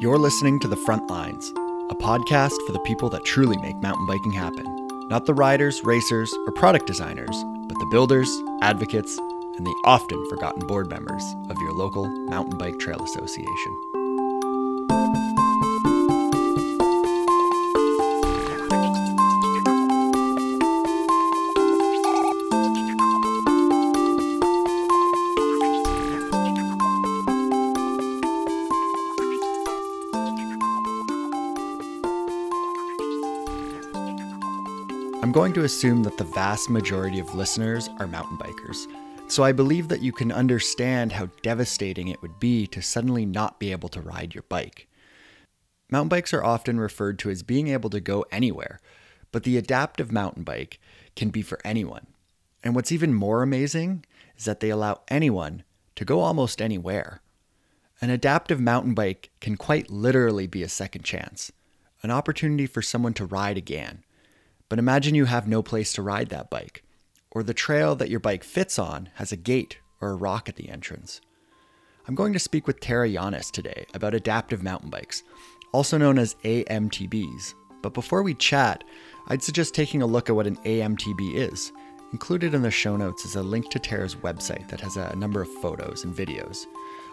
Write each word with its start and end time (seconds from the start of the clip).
You're 0.00 0.16
listening 0.16 0.60
to 0.60 0.68
The 0.68 0.76
Front 0.76 1.10
Lines, 1.10 1.50
a 1.90 1.94
podcast 1.96 2.54
for 2.64 2.72
the 2.72 2.78
people 2.86 3.10
that 3.10 3.24
truly 3.24 3.56
make 3.56 3.76
mountain 3.78 4.06
biking 4.06 4.30
happen. 4.30 4.64
Not 5.08 5.26
the 5.26 5.34
riders, 5.34 5.82
racers, 5.82 6.32
or 6.46 6.52
product 6.52 6.86
designers, 6.86 7.36
but 7.66 7.76
the 7.80 7.88
builders, 7.90 8.30
advocates, 8.62 9.18
and 9.18 9.66
the 9.66 9.74
often 9.84 10.24
forgotten 10.30 10.64
board 10.68 10.88
members 10.88 11.24
of 11.50 11.56
your 11.60 11.72
local 11.72 12.06
Mountain 12.26 12.58
Bike 12.58 12.78
Trail 12.78 13.02
Association. 13.02 13.97
I'm 35.28 35.32
going 35.32 35.52
to 35.52 35.64
assume 35.64 36.04
that 36.04 36.16
the 36.16 36.24
vast 36.24 36.70
majority 36.70 37.18
of 37.18 37.34
listeners 37.34 37.90
are 37.98 38.06
mountain 38.06 38.38
bikers, 38.38 38.86
so 39.30 39.44
I 39.44 39.52
believe 39.52 39.88
that 39.88 40.00
you 40.00 40.10
can 40.10 40.32
understand 40.32 41.12
how 41.12 41.28
devastating 41.42 42.08
it 42.08 42.22
would 42.22 42.40
be 42.40 42.66
to 42.68 42.80
suddenly 42.80 43.26
not 43.26 43.60
be 43.60 43.70
able 43.70 43.90
to 43.90 44.00
ride 44.00 44.34
your 44.34 44.44
bike. 44.48 44.88
Mountain 45.90 46.08
bikes 46.08 46.32
are 46.32 46.42
often 46.42 46.80
referred 46.80 47.18
to 47.18 47.28
as 47.28 47.42
being 47.42 47.68
able 47.68 47.90
to 47.90 48.00
go 48.00 48.24
anywhere, 48.32 48.80
but 49.30 49.42
the 49.42 49.58
adaptive 49.58 50.10
mountain 50.10 50.44
bike 50.44 50.80
can 51.14 51.28
be 51.28 51.42
for 51.42 51.60
anyone. 51.62 52.06
And 52.64 52.74
what's 52.74 52.90
even 52.90 53.12
more 53.12 53.42
amazing 53.42 54.06
is 54.38 54.46
that 54.46 54.60
they 54.60 54.70
allow 54.70 55.02
anyone 55.08 55.62
to 55.96 56.06
go 56.06 56.20
almost 56.20 56.62
anywhere. 56.62 57.20
An 58.00 58.08
adaptive 58.08 58.62
mountain 58.62 58.94
bike 58.94 59.28
can 59.42 59.58
quite 59.58 59.90
literally 59.90 60.46
be 60.46 60.62
a 60.62 60.70
second 60.70 61.02
chance, 61.02 61.52
an 62.02 62.10
opportunity 62.10 62.66
for 62.66 62.80
someone 62.80 63.12
to 63.12 63.26
ride 63.26 63.58
again 63.58 64.04
but 64.68 64.78
imagine 64.78 65.14
you 65.14 65.24
have 65.24 65.48
no 65.48 65.62
place 65.62 65.92
to 65.94 66.02
ride 66.02 66.28
that 66.28 66.50
bike, 66.50 66.82
or 67.30 67.42
the 67.42 67.54
trail 67.54 67.94
that 67.96 68.10
your 68.10 68.20
bike 68.20 68.44
fits 68.44 68.78
on 68.78 69.08
has 69.14 69.32
a 69.32 69.36
gate 69.36 69.78
or 70.00 70.10
a 70.10 70.16
rock 70.16 70.48
at 70.48 70.56
the 70.56 70.68
entrance. 70.68 71.20
I'm 72.06 72.14
going 72.14 72.32
to 72.32 72.38
speak 72.38 72.66
with 72.66 72.80
Tara 72.80 73.08
Llanes 73.08 73.50
today 73.50 73.86
about 73.94 74.14
adaptive 74.14 74.62
mountain 74.62 74.90
bikes, 74.90 75.22
also 75.72 75.98
known 75.98 76.18
as 76.18 76.36
AMTBs. 76.44 77.54
But 77.82 77.94
before 77.94 78.22
we 78.22 78.34
chat, 78.34 78.82
I'd 79.28 79.42
suggest 79.42 79.74
taking 79.74 80.02
a 80.02 80.06
look 80.06 80.28
at 80.28 80.34
what 80.34 80.46
an 80.46 80.56
AMTB 80.56 81.34
is. 81.34 81.70
Included 82.12 82.54
in 82.54 82.62
the 82.62 82.70
show 82.70 82.96
notes 82.96 83.26
is 83.26 83.36
a 83.36 83.42
link 83.42 83.70
to 83.70 83.78
Tara's 83.78 84.14
website 84.14 84.68
that 84.68 84.80
has 84.80 84.96
a 84.96 85.14
number 85.16 85.42
of 85.42 85.52
photos 85.60 86.04
and 86.04 86.16
videos. 86.16 86.64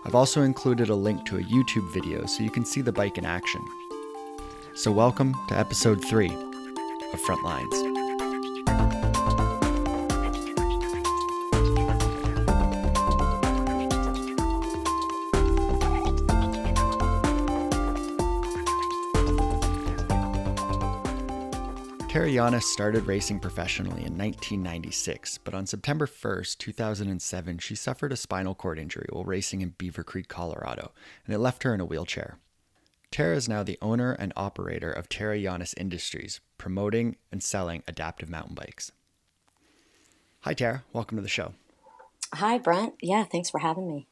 I've 0.05 0.15
also 0.15 0.43
included 0.43 0.89
a 0.89 0.95
link 0.95 1.25
to 1.25 1.37
a 1.37 1.43
YouTube 1.43 1.91
video 1.91 2.25
so 2.25 2.43
you 2.43 2.49
can 2.49 2.63
see 2.63 2.81
the 2.81 2.93
bike 2.93 3.17
in 3.17 3.25
action. 3.25 3.61
So, 4.73 4.91
welcome 4.91 5.35
to 5.49 5.57
episode 5.57 6.03
3 6.03 6.44
of 7.13 7.21
Frontlines. 7.21 8.05
Tara 22.15 22.29
Llanes 22.29 22.63
started 22.63 23.05
racing 23.07 23.41
professionally 23.41 24.05
in 24.05 24.17
1996, 24.17 25.39
but 25.39 25.53
on 25.53 25.65
September 25.65 26.07
1st, 26.07 26.57
2007, 26.59 27.57
she 27.57 27.75
suffered 27.75 28.13
a 28.13 28.15
spinal 28.15 28.55
cord 28.55 28.79
injury 28.79 29.05
while 29.09 29.25
racing 29.25 29.59
in 29.59 29.71
Beaver 29.77 30.05
Creek, 30.05 30.29
Colorado, 30.29 30.93
and 31.25 31.35
it 31.35 31.39
left 31.39 31.63
her 31.63 31.73
in 31.73 31.81
a 31.81 31.85
wheelchair. 31.85 32.37
Tara 33.15 33.37
is 33.37 33.47
now 33.47 33.63
the 33.63 33.77
owner 33.81 34.11
and 34.11 34.33
operator 34.35 34.91
of 34.91 35.07
Tara 35.07 35.37
Llanes 35.37 35.73
Industries, 35.77 36.41
promoting 36.57 37.15
and 37.31 37.41
selling 37.41 37.81
adaptive 37.87 38.29
mountain 38.29 38.55
bikes. 38.55 38.91
Hi, 40.41 40.53
Tara. 40.53 40.83
Welcome 40.91 41.17
to 41.17 41.21
the 41.21 41.29
show. 41.29 41.53
Hi, 42.33 42.57
Brent. 42.57 42.95
Yeah, 43.01 43.23
thanks 43.23 43.49
for 43.49 43.59
having 43.61 43.87
me. 43.87 44.05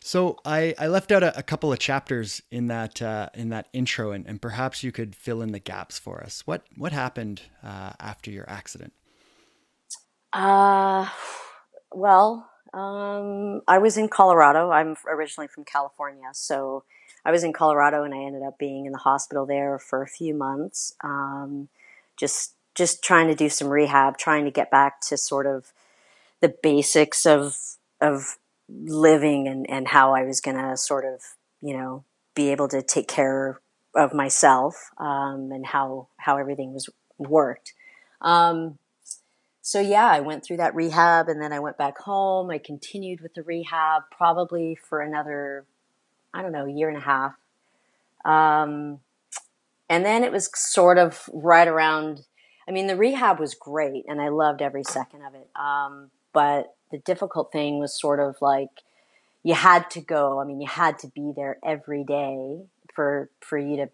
So 0.00 0.40
I, 0.44 0.74
I 0.76 0.88
left 0.88 1.12
out 1.12 1.22
a, 1.22 1.38
a 1.38 1.42
couple 1.44 1.72
of 1.72 1.78
chapters 1.78 2.42
in 2.50 2.66
that 2.66 3.00
uh, 3.00 3.28
in 3.32 3.50
that 3.50 3.68
intro, 3.72 4.10
and, 4.10 4.26
and 4.26 4.42
perhaps 4.42 4.82
you 4.82 4.90
could 4.90 5.14
fill 5.14 5.40
in 5.40 5.52
the 5.52 5.60
gaps 5.60 5.96
for 5.96 6.20
us. 6.20 6.42
What 6.48 6.64
what 6.76 6.90
happened 6.90 7.42
uh, 7.62 7.92
after 8.00 8.32
your 8.32 8.50
accident? 8.50 8.92
Uh, 10.32 11.08
well, 11.92 12.50
um, 12.74 13.62
I 13.68 13.78
was 13.78 13.96
in 13.96 14.08
Colorado. 14.08 14.72
I'm 14.72 14.96
originally 15.08 15.46
from 15.46 15.64
California, 15.64 16.30
so 16.32 16.82
I 17.26 17.32
was 17.32 17.42
in 17.42 17.52
Colorado 17.52 18.04
and 18.04 18.14
I 18.14 18.18
ended 18.18 18.44
up 18.44 18.56
being 18.56 18.86
in 18.86 18.92
the 18.92 18.98
hospital 18.98 19.46
there 19.46 19.80
for 19.80 20.00
a 20.00 20.06
few 20.06 20.32
months. 20.32 20.94
Um, 21.02 21.68
just 22.16 22.54
just 22.76 23.02
trying 23.02 23.26
to 23.26 23.34
do 23.34 23.48
some 23.48 23.68
rehab, 23.68 24.16
trying 24.16 24.44
to 24.44 24.50
get 24.52 24.70
back 24.70 25.00
to 25.00 25.16
sort 25.16 25.46
of 25.46 25.72
the 26.40 26.54
basics 26.62 27.26
of 27.26 27.56
of 28.00 28.38
living 28.68 29.48
and, 29.48 29.68
and 29.68 29.88
how 29.88 30.14
I 30.14 30.22
was 30.22 30.40
gonna 30.40 30.76
sort 30.76 31.04
of, 31.04 31.22
you 31.60 31.76
know, 31.76 32.04
be 32.36 32.52
able 32.52 32.68
to 32.68 32.80
take 32.80 33.08
care 33.08 33.60
of 33.96 34.14
myself 34.14 34.90
um, 34.98 35.50
and 35.50 35.66
how 35.66 36.06
how 36.18 36.36
everything 36.36 36.74
was 36.74 36.88
worked. 37.18 37.72
Um, 38.20 38.78
so 39.62 39.80
yeah, 39.80 40.06
I 40.06 40.20
went 40.20 40.44
through 40.44 40.58
that 40.58 40.76
rehab 40.76 41.28
and 41.28 41.42
then 41.42 41.52
I 41.52 41.58
went 41.58 41.76
back 41.76 41.98
home. 41.98 42.50
I 42.50 42.58
continued 42.58 43.20
with 43.20 43.34
the 43.34 43.42
rehab 43.42 44.02
probably 44.16 44.76
for 44.76 45.00
another 45.00 45.64
I 46.32 46.42
don't 46.42 46.52
know, 46.52 46.66
a 46.66 46.72
year 46.72 46.88
and 46.88 46.98
a 46.98 47.00
half. 47.00 47.34
Um, 48.24 49.00
and 49.88 50.04
then 50.04 50.24
it 50.24 50.32
was 50.32 50.50
sort 50.54 50.98
of 50.98 51.28
right 51.32 51.68
around, 51.68 52.22
I 52.68 52.72
mean, 52.72 52.86
the 52.86 52.96
rehab 52.96 53.38
was 53.38 53.54
great 53.54 54.04
and 54.08 54.20
I 54.20 54.28
loved 54.28 54.62
every 54.62 54.84
second 54.84 55.22
of 55.22 55.34
it. 55.34 55.48
Um, 55.54 56.10
but 56.32 56.74
the 56.90 56.98
difficult 56.98 57.52
thing 57.52 57.78
was 57.78 57.98
sort 57.98 58.20
of 58.20 58.36
like 58.40 58.70
you 59.42 59.54
had 59.54 59.88
to 59.90 60.00
go. 60.00 60.40
I 60.40 60.44
mean, 60.44 60.60
you 60.60 60.68
had 60.68 60.98
to 61.00 61.08
be 61.08 61.32
there 61.34 61.58
every 61.64 62.04
day 62.04 62.62
for, 62.92 63.30
for 63.40 63.58
you 63.58 63.76
to 63.76 63.90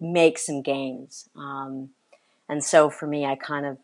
make 0.00 0.38
some 0.38 0.62
gains. 0.62 1.28
Um, 1.36 1.90
and 2.48 2.62
so 2.62 2.90
for 2.90 3.06
me, 3.06 3.24
I 3.24 3.34
kind 3.34 3.66
of 3.66 3.78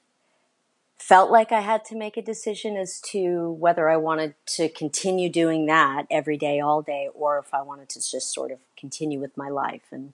felt 1.00 1.30
like 1.30 1.50
I 1.50 1.60
had 1.60 1.84
to 1.86 1.96
make 1.96 2.18
a 2.18 2.22
decision 2.22 2.76
as 2.76 3.00
to 3.12 3.52
whether 3.52 3.88
I 3.88 3.96
wanted 3.96 4.34
to 4.56 4.68
continue 4.68 5.30
doing 5.30 5.64
that 5.66 6.06
every 6.10 6.36
day, 6.36 6.60
all 6.60 6.82
day, 6.82 7.08
or 7.14 7.38
if 7.38 7.54
I 7.54 7.62
wanted 7.62 7.88
to 7.90 7.98
just 7.98 8.34
sort 8.34 8.50
of 8.50 8.58
continue 8.76 9.18
with 9.18 9.36
my 9.36 9.48
life 9.48 9.84
and 9.90 10.12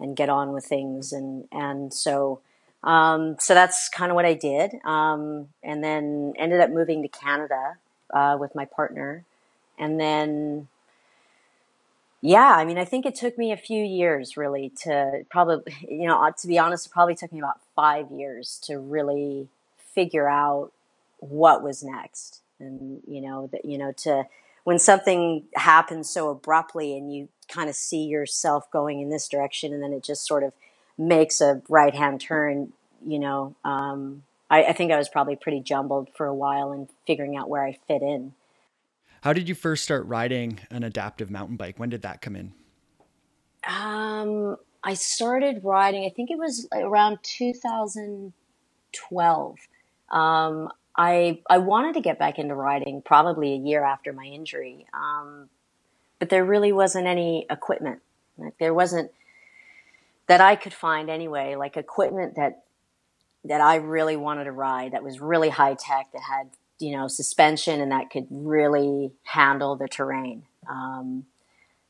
and 0.00 0.16
get 0.16 0.28
on 0.28 0.52
with 0.52 0.64
things. 0.64 1.12
And 1.12 1.48
and 1.50 1.92
so 1.92 2.40
um, 2.84 3.36
so 3.40 3.52
that's 3.52 3.88
kind 3.88 4.12
of 4.12 4.14
what 4.14 4.24
I 4.24 4.34
did. 4.34 4.74
Um, 4.84 5.48
and 5.64 5.82
then 5.82 6.34
ended 6.38 6.60
up 6.60 6.70
moving 6.70 7.02
to 7.02 7.08
Canada 7.08 7.76
uh, 8.14 8.36
with 8.38 8.54
my 8.54 8.64
partner, 8.64 9.24
and 9.78 10.00
then. 10.00 10.68
Yeah, 12.20 12.52
I 12.56 12.64
mean, 12.64 12.78
I 12.78 12.84
think 12.84 13.06
it 13.06 13.14
took 13.14 13.38
me 13.38 13.52
a 13.52 13.56
few 13.56 13.84
years 13.84 14.36
really 14.36 14.72
to 14.82 15.24
probably, 15.30 15.72
you 15.88 16.08
know, 16.08 16.28
to 16.36 16.48
be 16.48 16.58
honest, 16.58 16.86
it 16.86 16.92
probably 16.92 17.14
took 17.14 17.32
me 17.32 17.38
about 17.38 17.60
five 17.76 18.10
years 18.10 18.58
to 18.64 18.76
really 18.76 19.46
figure 19.98 20.28
out 20.28 20.70
what 21.18 21.64
was 21.64 21.82
next. 21.82 22.42
And 22.60 23.02
you 23.06 23.20
know 23.20 23.48
that 23.52 23.64
you 23.64 23.78
know 23.78 23.92
to 24.04 24.26
when 24.62 24.78
something 24.78 25.42
happens 25.54 26.08
so 26.10 26.28
abruptly 26.28 26.96
and 26.96 27.12
you 27.12 27.28
kind 27.48 27.68
of 27.68 27.74
see 27.74 28.04
yourself 28.04 28.70
going 28.70 29.00
in 29.00 29.10
this 29.10 29.26
direction 29.28 29.72
and 29.72 29.82
then 29.82 29.92
it 29.92 30.04
just 30.04 30.24
sort 30.26 30.44
of 30.44 30.52
makes 30.98 31.40
a 31.40 31.62
right 31.68 31.94
hand 31.94 32.20
turn 32.20 32.72
you 33.06 33.18
know 33.18 33.54
um, 33.64 34.24
I, 34.50 34.64
I 34.64 34.72
think 34.72 34.92
i 34.92 34.98
was 34.98 35.08
probably 35.08 35.36
pretty 35.36 35.60
jumbled 35.60 36.08
for 36.16 36.26
a 36.26 36.34
while 36.34 36.72
in 36.72 36.88
figuring 37.06 37.36
out 37.36 37.48
where 37.48 37.64
i 37.64 37.78
fit 37.86 38.02
in. 38.02 38.34
How 39.22 39.32
did 39.32 39.48
you 39.48 39.54
first 39.54 39.84
start 39.84 40.04
riding 40.06 40.58
an 40.70 40.84
adaptive 40.84 41.30
mountain 41.30 41.56
bike? 41.56 41.78
When 41.78 41.88
did 41.88 42.02
that 42.02 42.20
come 42.20 42.36
in? 42.36 42.52
Um, 43.66 44.58
i 44.82 44.94
started 44.94 45.60
riding 45.62 46.04
i 46.04 46.10
think 46.10 46.30
it 46.30 46.38
was 46.38 46.66
around 46.72 47.18
2012 47.22 49.56
um, 50.10 50.70
I 50.96 51.40
I 51.48 51.58
wanted 51.58 51.94
to 51.94 52.00
get 52.00 52.18
back 52.18 52.38
into 52.38 52.54
riding 52.54 53.02
probably 53.02 53.52
a 53.52 53.56
year 53.56 53.84
after 53.84 54.12
my 54.12 54.24
injury, 54.24 54.86
um, 54.92 55.48
but 56.18 56.28
there 56.28 56.44
really 56.44 56.72
wasn't 56.72 57.06
any 57.06 57.46
equipment. 57.48 58.00
Like 58.36 58.58
there 58.58 58.74
wasn't 58.74 59.10
that 60.26 60.40
I 60.40 60.56
could 60.56 60.74
find 60.74 61.08
anyway, 61.08 61.54
like 61.56 61.76
equipment 61.76 62.36
that 62.36 62.64
that 63.44 63.60
I 63.60 63.76
really 63.76 64.16
wanted 64.16 64.44
to 64.44 64.52
ride 64.52 64.92
that 64.92 65.04
was 65.04 65.20
really 65.20 65.48
high 65.48 65.74
tech 65.74 66.08
that 66.12 66.22
had 66.22 66.50
you 66.78 66.96
know 66.96 67.08
suspension 67.08 67.80
and 67.80 67.92
that 67.92 68.10
could 68.10 68.26
really 68.30 69.12
handle 69.24 69.76
the 69.76 69.88
terrain. 69.88 70.44
Um, 70.68 71.26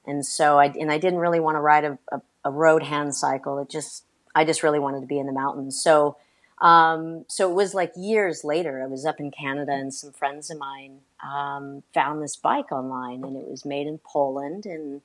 and 0.07 0.25
so 0.25 0.59
I 0.59 0.67
and 0.67 0.91
I 0.91 0.99
didn't 0.99 1.19
really 1.19 1.41
want 1.41 1.57
to 1.57 1.61
ride 1.61 1.85
a, 1.85 1.99
a, 2.13 2.21
a 2.45 2.51
road 2.51 2.83
hand 2.83 3.15
cycle. 3.15 3.59
It 3.59 3.71
just 3.71 4.05
I 4.35 4.45
just 4.45 4.63
really 4.63 4.79
wanted 4.79 5.01
to 5.01 5.07
be 5.07 5.19
in 5.19 5.27
the 5.27 5.33
mountains. 5.33 5.83
So 5.83 6.17
um, 6.61 7.25
so 7.29 7.51
it 7.51 7.55
was 7.55 7.75
like 7.75 7.93
years 7.97 8.45
later. 8.45 8.83
I 8.83 8.87
was 8.87 9.07
up 9.07 9.21
in 9.21 9.31
Canada, 9.31 9.73
and 9.73 9.93
some 9.95 10.13
friends 10.13 10.51
of 10.51 10.59
mine 10.59 11.01
um, 11.23 11.83
found 11.95 12.23
this 12.23 12.37
bike 12.37 12.73
online, 12.73 13.25
and 13.25 13.37
it 13.37 13.49
was 13.49 13.65
made 13.65 13.87
in 13.87 13.99
Poland. 13.99 14.67
And 14.67 15.03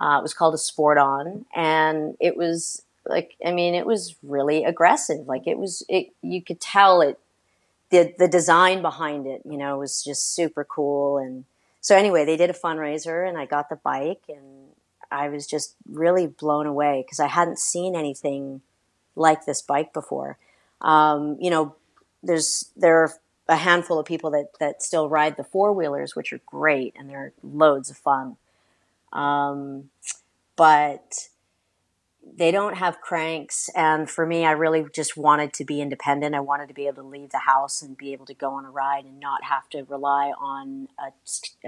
Uh, 0.00 0.18
it 0.18 0.22
was 0.22 0.34
called 0.34 0.54
a 0.54 0.58
Sport 0.58 0.98
On, 0.98 1.46
and 1.54 2.16
it 2.20 2.36
was 2.36 2.82
like 3.06 3.34
I 3.44 3.52
mean, 3.52 3.74
it 3.74 3.86
was 3.86 4.16
really 4.22 4.64
aggressive. 4.64 5.26
Like 5.26 5.46
it 5.46 5.58
was, 5.58 5.82
it 5.88 6.12
you 6.22 6.42
could 6.42 6.60
tell 6.60 7.00
it. 7.00 7.18
The 7.90 8.14
the 8.18 8.28
design 8.28 8.82
behind 8.82 9.26
it, 9.26 9.42
you 9.44 9.56
know, 9.56 9.78
was 9.78 10.02
just 10.04 10.34
super 10.34 10.64
cool. 10.64 11.18
And 11.18 11.44
so 11.80 11.96
anyway, 11.96 12.24
they 12.24 12.36
did 12.36 12.50
a 12.50 12.52
fundraiser, 12.52 13.26
and 13.28 13.38
I 13.38 13.46
got 13.46 13.68
the 13.68 13.76
bike, 13.76 14.22
and 14.28 14.72
I 15.10 15.28
was 15.28 15.46
just 15.46 15.74
really 15.88 16.26
blown 16.26 16.66
away 16.66 17.02
because 17.04 17.20
I 17.20 17.28
hadn't 17.28 17.58
seen 17.60 17.94
anything 17.96 18.62
like 19.14 19.46
this 19.46 19.62
bike 19.62 19.92
before. 19.92 20.36
Um, 20.80 21.36
you 21.40 21.50
know, 21.50 21.74
there's 22.22 22.70
there 22.76 23.02
are 23.02 23.12
a 23.48 23.56
handful 23.56 23.98
of 23.98 24.06
people 24.06 24.30
that 24.32 24.58
that 24.60 24.82
still 24.82 25.08
ride 25.08 25.36
the 25.36 25.44
four 25.44 25.72
wheelers, 25.72 26.16
which 26.16 26.32
are 26.32 26.40
great 26.46 26.94
and 26.98 27.08
they're 27.08 27.32
loads 27.42 27.90
of 27.90 27.96
fun. 27.96 28.36
Um, 29.12 29.90
but 30.56 31.28
they 32.36 32.50
don't 32.50 32.76
have 32.76 33.00
cranks, 33.00 33.70
and 33.74 34.10
for 34.10 34.26
me, 34.26 34.44
I 34.44 34.50
really 34.50 34.84
just 34.92 35.16
wanted 35.16 35.52
to 35.54 35.64
be 35.64 35.80
independent. 35.80 36.34
I 36.34 36.40
wanted 36.40 36.68
to 36.68 36.74
be 36.74 36.86
able 36.86 37.02
to 37.02 37.08
leave 37.08 37.30
the 37.30 37.38
house 37.38 37.82
and 37.82 37.96
be 37.96 38.12
able 38.12 38.26
to 38.26 38.34
go 38.34 38.50
on 38.50 38.64
a 38.64 38.70
ride 38.70 39.04
and 39.04 39.20
not 39.20 39.44
have 39.44 39.68
to 39.70 39.84
rely 39.84 40.32
on 40.38 40.88
a, 40.98 41.12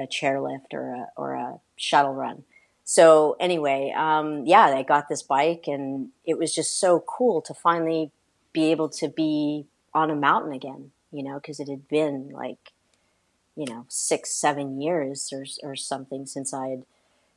a 0.01 0.07
chairlift 0.07 0.73
or 0.73 0.95
a 0.95 1.09
or 1.17 1.35
a 1.35 1.61
shuttle 1.77 2.15
run. 2.15 2.45
So 2.85 3.37
anyway, 3.39 3.95
um, 3.97 4.47
yeah, 4.47 4.65
I 4.65 4.83
got 4.83 5.09
this 5.09 5.23
bike, 5.23 5.65
and 5.69 6.09
it 6.25 6.39
was 6.39 6.55
just 6.55 6.81
so 6.81 7.05
cool 7.07 7.41
to 7.43 7.55
finally 7.55 8.11
be 8.53 8.71
able 8.71 8.89
to 8.89 9.09
be 9.09 9.67
on 9.95 10.11
a 10.11 10.17
mountain 10.17 10.53
again 10.53 10.91
you 11.11 11.23
know, 11.23 11.35
because 11.35 11.61
it 11.61 11.69
had 11.69 11.89
been 11.89 12.31
like, 12.31 12.73
you 13.57 13.67
know, 13.67 13.87
six, 13.89 14.31
seven 14.31 14.81
years 14.81 15.33
or, 15.33 15.45
or 15.63 15.77
something 15.77 16.27
since 16.27 16.53
I'd 16.53 16.85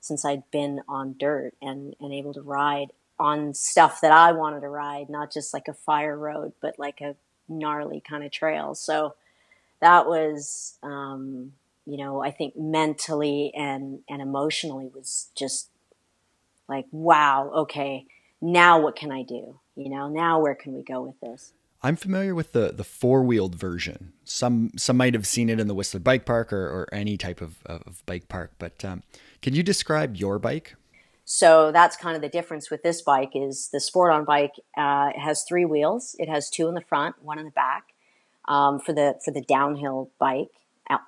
since 0.03 0.25
I'd 0.25 0.49
been 0.49 0.81
on 0.87 1.15
dirt 1.19 1.53
and, 1.61 1.95
and 1.99 2.11
able 2.11 2.33
to 2.33 2.41
ride 2.41 2.87
on 3.19 3.53
stuff 3.53 4.01
that 4.01 4.11
I 4.11 4.31
wanted 4.31 4.61
to 4.61 4.67
ride, 4.67 5.11
not 5.11 5.31
just 5.31 5.53
like 5.53 5.67
a 5.67 5.75
fire 5.75 6.17
road, 6.17 6.53
but 6.59 6.79
like 6.79 7.01
a 7.01 7.15
gnarly 7.47 8.01
kind 8.01 8.23
of 8.23 8.31
trail. 8.31 8.73
So 8.73 9.13
that 9.79 10.07
was, 10.07 10.79
um, 10.81 11.53
you 11.85 11.97
know, 11.97 12.23
I 12.23 12.31
think 12.31 12.57
mentally 12.57 13.53
and, 13.55 13.99
and 14.09 14.23
emotionally 14.23 14.89
was 14.91 15.29
just 15.35 15.69
like, 16.67 16.87
wow, 16.91 17.51
okay, 17.53 18.07
now 18.41 18.81
what 18.81 18.95
can 18.95 19.11
I 19.11 19.21
do? 19.21 19.59
You 19.75 19.89
know, 19.89 20.09
now 20.09 20.39
where 20.39 20.55
can 20.55 20.73
we 20.73 20.83
go 20.83 21.01
with 21.01 21.19
this? 21.21 21.53
I'm 21.83 21.95
familiar 21.95 22.35
with 22.35 22.51
the 22.51 22.71
the 22.71 22.83
four 22.83 23.23
wheeled 23.23 23.55
version. 23.55 24.13
Some 24.23 24.71
some 24.77 24.97
might 24.97 25.13
have 25.13 25.25
seen 25.25 25.49
it 25.49 25.59
in 25.59 25.67
the 25.67 25.73
Whistler 25.73 25.99
Bike 25.99 26.25
Park 26.25 26.53
or, 26.53 26.63
or 26.63 26.89
any 26.91 27.17
type 27.17 27.41
of, 27.41 27.63
of 27.65 28.03
bike 28.05 28.27
park. 28.27 28.51
But 28.59 28.85
um, 28.85 29.03
can 29.41 29.55
you 29.55 29.63
describe 29.63 30.15
your 30.15 30.37
bike? 30.37 30.75
So 31.25 31.71
that's 31.71 31.95
kind 31.95 32.15
of 32.15 32.21
the 32.21 32.29
difference 32.29 32.69
with 32.69 32.83
this 32.83 33.01
bike 33.01 33.31
is 33.35 33.69
the 33.71 33.79
Sport 33.79 34.11
On 34.11 34.25
bike 34.25 34.55
uh, 34.77 35.11
has 35.15 35.43
three 35.43 35.65
wheels. 35.65 36.15
It 36.19 36.29
has 36.29 36.49
two 36.49 36.67
in 36.67 36.75
the 36.75 36.81
front, 36.81 37.15
one 37.23 37.39
in 37.39 37.45
the 37.45 37.51
back. 37.51 37.85
Um, 38.45 38.79
for 38.79 38.91
the 38.93 39.19
for 39.23 39.31
the 39.31 39.41
downhill 39.41 40.11
bike 40.19 40.49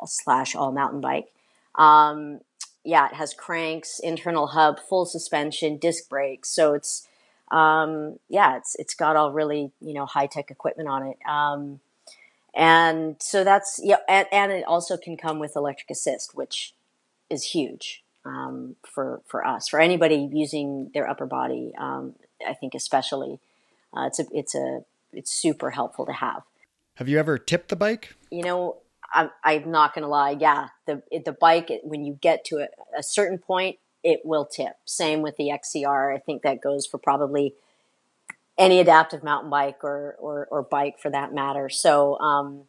slash 0.06 0.56
all 0.56 0.72
mountain 0.72 1.02
bike. 1.02 1.28
Um, 1.76 2.40
yeah, 2.84 3.08
it 3.08 3.16
has 3.16 3.34
cranks, 3.34 4.00
internal 4.00 4.48
hub, 4.48 4.80
full 4.80 5.06
suspension, 5.06 5.78
disc 5.78 6.10
brakes. 6.10 6.50
So 6.50 6.74
it's 6.74 7.08
um, 7.52 8.18
yeah, 8.30 8.58
it's 8.58 8.76
it's 8.80 8.96
got 8.96 9.16
all 9.16 9.32
really 9.32 9.72
you 9.82 9.94
know 9.94 10.06
high 10.06 10.28
tech 10.28 10.52
equipment 10.52 10.90
on 10.90 11.08
it. 11.08 11.18
Um, 11.28 11.80
and 12.56 13.16
so 13.20 13.44
that's 13.44 13.80
yeah, 13.84 13.98
and, 14.08 14.28
and, 14.32 14.52
it 14.52 14.64
also 14.66 14.96
can 14.96 15.18
come 15.18 15.40
with 15.40 15.56
electric 15.56 15.90
assist, 15.90 16.36
which 16.36 16.74
is 17.30 17.44
huge 17.44 18.04
um, 18.26 18.76
for 18.84 19.22
for 19.26 19.46
us 19.46 19.68
for 19.68 19.80
anybody 19.80 20.30
using 20.32 20.92
their 20.94 21.10
upper 21.10 21.26
body. 21.26 21.74
Um, 21.78 22.14
I 22.48 22.54
think 22.54 22.76
especially 22.76 23.40
uh, 23.96 24.06
it's 24.08 24.20
a 24.20 24.26
it's 24.32 24.56
a 24.56 24.82
it's 25.12 25.32
super 25.32 25.72
helpful 25.72 26.06
to 26.06 26.14
have. 26.14 26.44
Have 26.96 27.10
you 27.10 27.18
ever 27.18 27.38
tipped 27.38 27.70
the 27.70 27.76
bike? 27.76 28.16
You 28.30 28.44
know, 28.44 28.78
I'm, 29.14 29.32
I'm 29.44 29.72
not 29.72 29.96
going 29.96 30.04
to 30.04 30.10
lie. 30.10 30.38
Yeah, 30.40 30.68
the 30.86 31.02
the 31.26 31.34
bike 31.34 31.72
when 31.84 32.04
you 32.04 32.18
get 32.22 32.46
to 32.46 32.58
a, 32.58 32.68
a 32.98 33.04
certain 33.04 33.38
point, 33.38 33.78
it 34.04 34.22
will 34.24 34.46
tip. 34.46 34.78
Same 34.86 35.22
with 35.22 35.38
the 35.38 35.50
XCR. 35.50 36.14
I 36.14 36.20
think 36.20 36.42
that 36.42 36.62
goes 36.62 36.86
for 36.86 36.98
probably 36.98 37.56
any 38.58 38.80
adaptive 38.80 39.24
mountain 39.24 39.50
bike 39.50 39.84
or, 39.84 40.16
or, 40.20 40.48
or 40.52 40.62
bike 40.62 41.00
for 41.00 41.10
that 41.10 41.34
matter. 41.34 41.70
So, 41.70 42.20
um, 42.20 42.64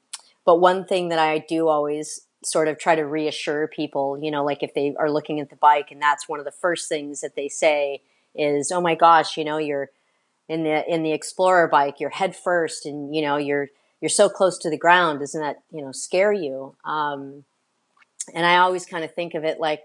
but 0.46 0.60
one 0.60 0.84
thing 0.84 1.08
that 1.08 1.19
I 1.19 1.38
do 1.38 1.69
always 1.69 2.22
sort 2.44 2.69
of 2.69 2.78
try 2.78 2.94
to 2.94 3.04
reassure 3.04 3.66
people, 3.66 4.19
you 4.22 4.31
know, 4.31 4.44
like 4.44 4.62
if 4.62 4.75
they 4.75 4.94
are 4.98 5.10
looking 5.10 5.40
at 5.40 5.50
the 5.50 5.56
bike 5.56 5.90
and 5.90 6.00
that's 6.00 6.28
one 6.28 6.38
of 6.38 6.44
the 6.44 6.50
first 6.52 6.88
things 6.88 7.20
that 7.20 7.37
they 7.37 7.48
say 7.48 8.02
is, 8.34 8.70
oh 8.70 8.80
my 8.80 8.94
gosh, 8.94 9.37
you 9.37 9.44
know, 9.44 9.58
you're 9.58 9.90
in 10.48 10.62
the 10.64 10.84
in 10.92 11.02
the 11.02 11.12
Explorer 11.12 11.69
bike, 11.69 12.00
you're 12.00 12.10
head 12.10 12.37
first, 12.37 12.87
and 12.87 13.14
you 13.14 13.22
know 13.22 13.37
you're 13.37 13.69
you're 14.00 14.08
so 14.08 14.28
close 14.28 14.58
to 14.58 14.70
the 14.70 14.76
ground. 14.76 15.20
Doesn't 15.20 15.40
that 15.40 15.62
you 15.72 15.82
know 15.82 15.92
scare 15.92 16.32
you? 16.32 16.75
Um, 16.84 17.44
and 18.34 18.46
I 18.46 18.56
always 18.56 18.87
kind 18.87 19.04
of 19.04 19.14
think 19.14 19.34
of 19.34 19.44
it 19.44 19.58
like 19.60 19.84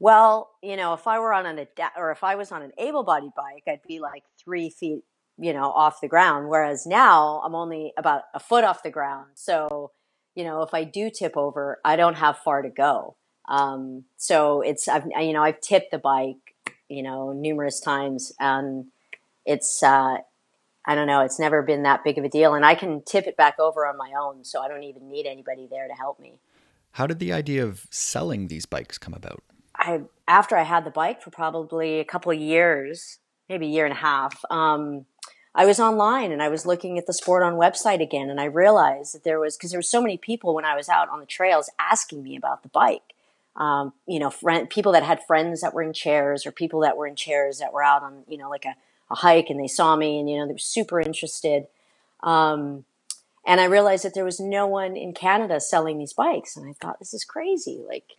well, 0.00 0.50
you 0.62 0.76
know, 0.76 0.94
if 0.94 1.06
I 1.06 1.18
were 1.18 1.32
on 1.32 1.46
an 1.46 1.66
or 1.96 2.10
if 2.10 2.22
I 2.22 2.36
was 2.36 2.52
on 2.52 2.62
an 2.62 2.72
able-bodied 2.78 3.34
bike, 3.36 3.64
I'd 3.66 3.82
be 3.86 3.98
like 4.00 4.24
three 4.42 4.70
feet, 4.70 5.04
you 5.38 5.52
know, 5.52 5.70
off 5.70 6.00
the 6.00 6.08
ground. 6.08 6.48
Whereas 6.48 6.86
now 6.86 7.40
I'm 7.44 7.54
only 7.54 7.92
about 7.96 8.22
a 8.34 8.40
foot 8.40 8.64
off 8.64 8.82
the 8.82 8.90
ground. 8.90 9.26
So, 9.34 9.90
you 10.34 10.44
know, 10.44 10.62
if 10.62 10.72
I 10.72 10.84
do 10.84 11.10
tip 11.10 11.36
over, 11.36 11.80
I 11.84 11.96
don't 11.96 12.16
have 12.16 12.38
far 12.38 12.62
to 12.62 12.70
go. 12.70 13.16
Um, 13.48 14.04
so 14.16 14.60
it's 14.60 14.86
I've 14.88 15.06
you 15.06 15.32
know 15.32 15.42
I've 15.42 15.60
tipped 15.60 15.90
the 15.90 15.98
bike, 15.98 16.54
you 16.88 17.02
know, 17.02 17.32
numerous 17.32 17.80
times, 17.80 18.32
and 18.38 18.86
it's 19.46 19.82
uh, 19.82 20.18
I 20.86 20.94
don't 20.94 21.06
know, 21.06 21.22
it's 21.22 21.38
never 21.40 21.62
been 21.62 21.82
that 21.84 22.04
big 22.04 22.18
of 22.18 22.24
a 22.24 22.28
deal, 22.28 22.54
and 22.54 22.64
I 22.64 22.74
can 22.74 23.02
tip 23.02 23.26
it 23.26 23.36
back 23.36 23.58
over 23.58 23.86
on 23.86 23.96
my 23.96 24.12
own, 24.20 24.44
so 24.44 24.60
I 24.60 24.68
don't 24.68 24.84
even 24.84 25.08
need 25.08 25.26
anybody 25.26 25.66
there 25.68 25.88
to 25.88 25.94
help 25.94 26.20
me. 26.20 26.38
How 26.92 27.06
did 27.06 27.18
the 27.18 27.32
idea 27.32 27.64
of 27.64 27.86
selling 27.90 28.48
these 28.48 28.66
bikes 28.66 28.98
come 28.98 29.14
about? 29.14 29.42
I 29.78 30.02
after 30.26 30.56
I 30.56 30.64
had 30.64 30.84
the 30.84 30.90
bike 30.90 31.22
for 31.22 31.30
probably 31.30 32.00
a 32.00 32.04
couple 32.04 32.32
of 32.32 32.38
years, 32.38 33.18
maybe 33.48 33.66
a 33.66 33.70
year 33.70 33.86
and 33.86 33.92
a 33.92 33.98
half, 33.98 34.44
um, 34.50 35.06
I 35.54 35.66
was 35.66 35.80
online 35.80 36.30
and 36.32 36.42
I 36.42 36.48
was 36.48 36.66
looking 36.66 36.98
at 36.98 37.06
the 37.06 37.12
Sport 37.12 37.42
On 37.42 37.54
website 37.54 38.02
again, 38.02 38.30
and 38.30 38.40
I 38.40 38.44
realized 38.44 39.14
that 39.14 39.24
there 39.24 39.40
was 39.40 39.56
because 39.56 39.70
there 39.70 39.78
were 39.78 39.82
so 39.82 40.02
many 40.02 40.16
people 40.16 40.54
when 40.54 40.64
I 40.64 40.76
was 40.76 40.88
out 40.88 41.08
on 41.08 41.20
the 41.20 41.26
trails 41.26 41.70
asking 41.78 42.22
me 42.22 42.36
about 42.36 42.62
the 42.62 42.68
bike. 42.68 43.14
Um, 43.56 43.92
you 44.06 44.20
know, 44.20 44.30
friend, 44.30 44.70
people 44.70 44.92
that 44.92 45.02
had 45.02 45.24
friends 45.26 45.62
that 45.62 45.74
were 45.74 45.82
in 45.82 45.92
chairs, 45.92 46.46
or 46.46 46.52
people 46.52 46.80
that 46.80 46.96
were 46.96 47.08
in 47.08 47.16
chairs 47.16 47.58
that 47.58 47.72
were 47.72 47.82
out 47.82 48.02
on 48.02 48.24
you 48.28 48.38
know 48.38 48.50
like 48.50 48.64
a, 48.64 48.74
a 49.10 49.16
hike, 49.16 49.50
and 49.50 49.58
they 49.58 49.66
saw 49.66 49.96
me, 49.96 50.18
and 50.18 50.28
you 50.28 50.36
know 50.36 50.46
they 50.46 50.52
were 50.52 50.58
super 50.58 51.00
interested. 51.00 51.66
Um, 52.22 52.84
and 53.46 53.60
I 53.60 53.64
realized 53.64 54.04
that 54.04 54.14
there 54.14 54.24
was 54.24 54.38
no 54.38 54.66
one 54.66 54.96
in 54.96 55.14
Canada 55.14 55.58
selling 55.58 55.98
these 55.98 56.12
bikes, 56.12 56.56
and 56.56 56.68
I 56.68 56.74
thought 56.74 56.98
this 56.98 57.14
is 57.14 57.24
crazy. 57.24 57.82
Like, 57.88 58.12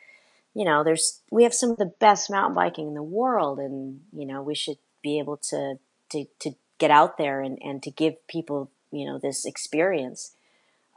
you 0.53 0.65
know, 0.65 0.83
there's 0.83 1.21
we 1.31 1.43
have 1.43 1.53
some 1.53 1.71
of 1.71 1.77
the 1.77 1.93
best 1.99 2.29
mountain 2.29 2.55
biking 2.55 2.87
in 2.87 2.93
the 2.93 3.03
world, 3.03 3.59
and 3.59 4.01
you 4.13 4.25
know, 4.25 4.41
we 4.41 4.55
should 4.55 4.77
be 5.01 5.19
able 5.19 5.37
to 5.37 5.79
to 6.09 6.25
to 6.39 6.51
get 6.77 6.91
out 6.91 7.17
there 7.17 7.41
and 7.41 7.57
and 7.61 7.83
to 7.83 7.91
give 7.91 8.15
people 8.27 8.69
you 8.91 9.05
know 9.05 9.17
this 9.17 9.45
experience. 9.45 10.33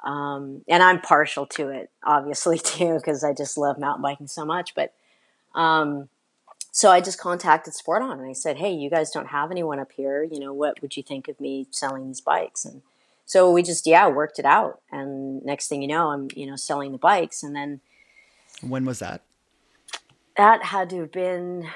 Um, 0.05 0.63
and 0.67 0.83
I'm 0.83 1.01
partial 1.01 1.47
to 1.47 1.69
it, 1.69 1.91
obviously 2.03 2.59
too, 2.65 2.95
because 2.97 3.23
I 3.23 3.33
just 3.33 3.57
love 3.57 3.79
mountain 3.79 4.03
biking 4.03 4.27
so 4.27 4.45
much. 4.45 4.75
But 4.75 4.95
um, 5.55 6.09
so 6.73 6.91
I 6.91 7.01
just 7.01 7.21
contacted 7.21 7.75
Sport 7.75 8.03
On 8.03 8.19
and 8.19 8.29
I 8.29 8.33
said, 8.33 8.57
"Hey, 8.57 8.73
you 8.73 8.89
guys 8.89 9.11
don't 9.11 9.29
have 9.29 9.51
anyone 9.51 9.79
up 9.79 9.93
here. 9.93 10.23
You 10.23 10.41
know, 10.41 10.53
what 10.53 10.81
would 10.81 10.97
you 10.97 11.03
think 11.03 11.29
of 11.29 11.39
me 11.41 11.67
selling 11.71 12.09
these 12.09 12.21
bikes?" 12.21 12.65
And 12.65 12.83
so 13.27 13.51
we 13.51 13.63
just 13.63 13.87
yeah 13.87 14.09
worked 14.09 14.39
it 14.39 14.47
out. 14.47 14.81
And 14.91 15.45
next 15.45 15.69
thing 15.69 15.83
you 15.83 15.89
know, 15.89 16.09
I'm 16.09 16.29
you 16.35 16.47
know 16.47 16.57
selling 16.57 16.93
the 16.93 16.99
bikes. 16.99 17.43
And 17.43 17.55
then 17.55 17.81
when 18.63 18.85
was 18.85 19.01
that? 19.01 19.23
That 20.43 20.65
had 20.65 20.91
to 20.91 20.99
have 20.99 21.13
been 21.13 21.69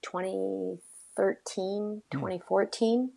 2013, 0.00 2.02
hmm. 2.10 2.10
2014. 2.10 3.10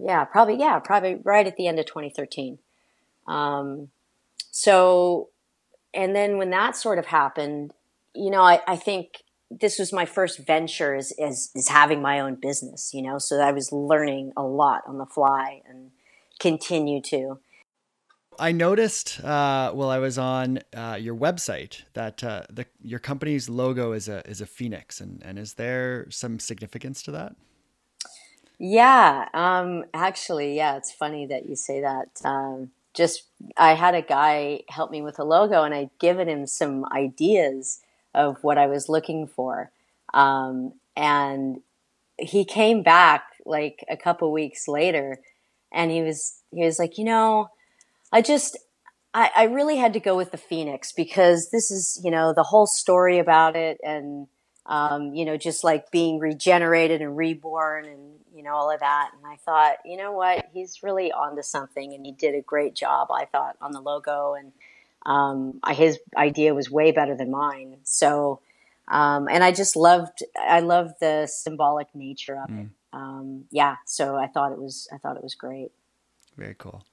Yeah, 0.00 0.24
probably, 0.24 0.58
yeah, 0.58 0.80
probably 0.80 1.20
right 1.22 1.46
at 1.46 1.56
the 1.56 1.68
end 1.68 1.78
of 1.78 1.86
2013. 1.86 2.58
Um, 3.28 3.90
so, 4.50 5.28
and 5.94 6.16
then 6.16 6.38
when 6.38 6.50
that 6.50 6.74
sort 6.74 6.98
of 6.98 7.06
happened, 7.06 7.72
you 8.14 8.30
know, 8.30 8.42
I, 8.42 8.62
I 8.66 8.74
think 8.74 9.22
this 9.48 9.78
was 9.78 9.92
my 9.92 10.06
first 10.06 10.44
venture 10.44 10.96
as, 10.96 11.12
as, 11.12 11.52
as 11.54 11.68
having 11.68 12.02
my 12.02 12.18
own 12.18 12.34
business, 12.34 12.90
you 12.92 13.02
know, 13.02 13.18
so 13.18 13.40
I 13.40 13.52
was 13.52 13.70
learning 13.70 14.32
a 14.36 14.42
lot 14.42 14.82
on 14.88 14.98
the 14.98 15.06
fly 15.06 15.62
and 15.68 15.92
continue 16.40 17.00
to. 17.02 17.38
I 18.38 18.52
noticed 18.52 19.22
uh, 19.22 19.72
while 19.72 19.90
I 19.90 19.98
was 19.98 20.18
on 20.18 20.60
uh, 20.74 20.96
your 21.00 21.14
website 21.14 21.82
that 21.94 22.22
uh, 22.22 22.42
the, 22.50 22.66
your 22.82 22.98
company's 22.98 23.48
logo 23.48 23.92
is 23.92 24.08
a 24.08 24.28
is 24.28 24.40
a 24.40 24.46
phoenix, 24.46 25.00
and 25.00 25.22
and 25.24 25.38
is 25.38 25.54
there 25.54 26.06
some 26.10 26.38
significance 26.38 27.02
to 27.04 27.10
that? 27.12 27.36
Yeah, 28.58 29.28
um, 29.34 29.84
actually, 29.94 30.56
yeah, 30.56 30.76
it's 30.76 30.92
funny 30.92 31.26
that 31.26 31.48
you 31.48 31.56
say 31.56 31.80
that. 31.80 32.20
Um, 32.24 32.70
just 32.94 33.24
I 33.56 33.74
had 33.74 33.94
a 33.94 34.02
guy 34.02 34.62
help 34.68 34.90
me 34.90 35.02
with 35.02 35.18
a 35.18 35.24
logo, 35.24 35.62
and 35.62 35.74
I'd 35.74 35.96
given 35.98 36.28
him 36.28 36.46
some 36.46 36.84
ideas 36.92 37.80
of 38.14 38.42
what 38.42 38.58
I 38.58 38.66
was 38.66 38.88
looking 38.88 39.26
for. 39.26 39.70
Um, 40.12 40.72
and 40.96 41.60
he 42.18 42.44
came 42.44 42.82
back 42.82 43.24
like 43.46 43.84
a 43.88 43.96
couple 43.96 44.32
weeks 44.32 44.66
later 44.66 45.20
and 45.72 45.90
he 45.90 46.02
was, 46.02 46.42
he 46.50 46.64
was 46.64 46.78
like, 46.78 46.98
you 46.98 47.04
know, 47.04 47.48
I 48.12 48.22
just, 48.22 48.56
I, 49.14 49.30
I 49.34 49.44
really 49.44 49.76
had 49.76 49.92
to 49.94 50.00
go 50.00 50.16
with 50.16 50.30
the 50.30 50.38
Phoenix 50.38 50.92
because 50.92 51.50
this 51.50 51.70
is, 51.70 52.00
you 52.04 52.10
know, 52.10 52.32
the 52.32 52.42
whole 52.42 52.66
story 52.66 53.18
about 53.18 53.56
it 53.56 53.78
and, 53.82 54.26
um, 54.66 55.14
you 55.14 55.24
know, 55.24 55.36
just 55.36 55.64
like 55.64 55.90
being 55.90 56.18
regenerated 56.18 57.00
and 57.00 57.16
reborn 57.16 57.86
and, 57.86 58.14
you 58.34 58.42
know, 58.42 58.54
all 58.54 58.70
of 58.70 58.80
that. 58.80 59.10
And 59.16 59.26
I 59.26 59.36
thought, 59.36 59.76
you 59.84 59.96
know 59.96 60.12
what, 60.12 60.48
he's 60.52 60.82
really 60.82 61.10
onto 61.10 61.42
something 61.42 61.94
and 61.94 62.04
he 62.04 62.12
did 62.12 62.34
a 62.34 62.42
great 62.42 62.74
job, 62.74 63.08
I 63.10 63.24
thought, 63.24 63.56
on 63.60 63.72
the 63.72 63.80
logo. 63.80 64.34
And 64.34 64.52
um, 65.06 65.60
his 65.74 65.98
idea 66.16 66.54
was 66.54 66.70
way 66.70 66.92
better 66.92 67.16
than 67.16 67.30
mine. 67.30 67.78
So, 67.84 68.40
um, 68.88 69.28
and 69.30 69.42
I 69.42 69.52
just 69.52 69.74
loved, 69.74 70.22
I 70.38 70.60
loved 70.60 70.94
the 71.00 71.26
symbolic 71.26 71.94
nature 71.94 72.38
of 72.42 72.50
mm. 72.50 72.66
it. 72.66 72.68
Um, 72.92 73.44
yeah. 73.50 73.76
So 73.86 74.16
I 74.16 74.26
thought 74.28 74.52
it 74.52 74.58
was, 74.58 74.88
I 74.92 74.98
thought 74.98 75.16
it 75.16 75.22
was 75.22 75.34
great. 75.34 75.72
Very 76.36 76.54
cool. 76.54 76.84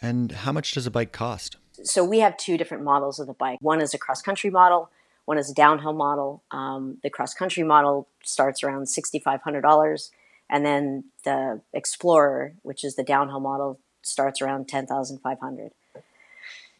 And 0.00 0.32
how 0.32 0.52
much 0.52 0.72
does 0.72 0.86
a 0.86 0.90
bike 0.90 1.12
cost? 1.12 1.56
So 1.82 2.04
we 2.04 2.20
have 2.20 2.36
two 2.36 2.56
different 2.56 2.84
models 2.84 3.18
of 3.18 3.26
the 3.26 3.34
bike. 3.34 3.58
One 3.60 3.80
is 3.80 3.94
a 3.94 3.98
cross 3.98 4.22
country 4.22 4.50
model. 4.50 4.90
One 5.24 5.38
is 5.38 5.50
a 5.50 5.54
downhill 5.54 5.92
model. 5.92 6.42
Um, 6.50 6.98
the 7.02 7.10
cross 7.10 7.34
country 7.34 7.64
model 7.64 8.08
starts 8.22 8.62
around 8.62 8.88
sixty 8.88 9.18
five 9.18 9.42
hundred 9.42 9.62
dollars, 9.62 10.10
and 10.48 10.64
then 10.64 11.04
the 11.24 11.60
Explorer, 11.72 12.54
which 12.62 12.84
is 12.84 12.94
the 12.96 13.02
downhill 13.02 13.40
model, 13.40 13.78
starts 14.02 14.40
around 14.40 14.68
ten 14.68 14.86
thousand 14.86 15.18
five 15.18 15.40
hundred. 15.40 15.72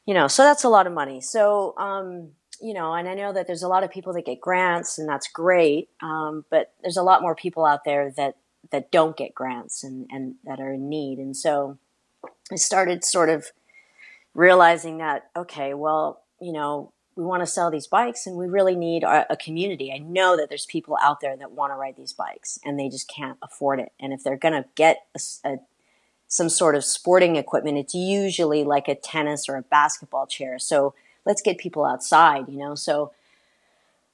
You 0.06 0.14
know, 0.14 0.28
so 0.28 0.44
that's 0.44 0.62
a 0.62 0.68
lot 0.68 0.86
of 0.86 0.92
money. 0.92 1.20
So 1.20 1.74
um, 1.76 2.30
you 2.60 2.72
know, 2.72 2.94
and 2.94 3.08
I 3.08 3.14
know 3.14 3.32
that 3.32 3.46
there's 3.46 3.64
a 3.64 3.68
lot 3.68 3.82
of 3.82 3.90
people 3.90 4.12
that 4.12 4.24
get 4.24 4.40
grants, 4.40 4.98
and 4.98 5.08
that's 5.08 5.28
great. 5.28 5.88
Um, 6.00 6.44
but 6.48 6.72
there's 6.82 6.96
a 6.96 7.02
lot 7.02 7.22
more 7.22 7.34
people 7.34 7.64
out 7.64 7.84
there 7.84 8.12
that 8.16 8.36
that 8.70 8.92
don't 8.92 9.16
get 9.16 9.34
grants 9.34 9.82
and 9.82 10.06
and 10.10 10.36
that 10.44 10.60
are 10.60 10.72
in 10.72 10.88
need. 10.88 11.18
And 11.18 11.36
so 11.36 11.78
I 12.52 12.56
started 12.56 13.04
sort 13.04 13.28
of 13.28 13.46
realizing 14.34 14.98
that 14.98 15.30
okay, 15.36 15.74
well, 15.74 16.22
you 16.40 16.52
know, 16.52 16.92
we 17.16 17.24
want 17.24 17.42
to 17.42 17.46
sell 17.46 17.70
these 17.70 17.86
bikes 17.86 18.26
and 18.26 18.36
we 18.36 18.46
really 18.46 18.76
need 18.76 19.02
a, 19.02 19.32
a 19.32 19.36
community. 19.36 19.90
I 19.92 19.98
know 19.98 20.36
that 20.36 20.50
there's 20.50 20.66
people 20.66 20.98
out 21.02 21.20
there 21.20 21.36
that 21.36 21.52
want 21.52 21.72
to 21.72 21.76
ride 21.76 21.96
these 21.96 22.12
bikes 22.12 22.58
and 22.62 22.78
they 22.78 22.90
just 22.90 23.08
can't 23.08 23.38
afford 23.42 23.80
it. 23.80 23.92
And 23.98 24.12
if 24.12 24.22
they're 24.22 24.36
going 24.36 24.54
to 24.54 24.68
get 24.74 25.06
a, 25.14 25.48
a, 25.48 25.56
some 26.28 26.50
sort 26.50 26.74
of 26.74 26.84
sporting 26.84 27.36
equipment, 27.36 27.78
it's 27.78 27.94
usually 27.94 28.64
like 28.64 28.86
a 28.86 28.94
tennis 28.94 29.48
or 29.48 29.56
a 29.56 29.62
basketball 29.62 30.26
chair. 30.26 30.58
So 30.58 30.94
let's 31.24 31.40
get 31.40 31.56
people 31.56 31.86
outside, 31.86 32.48
you 32.50 32.58
know? 32.58 32.74
So 32.74 33.12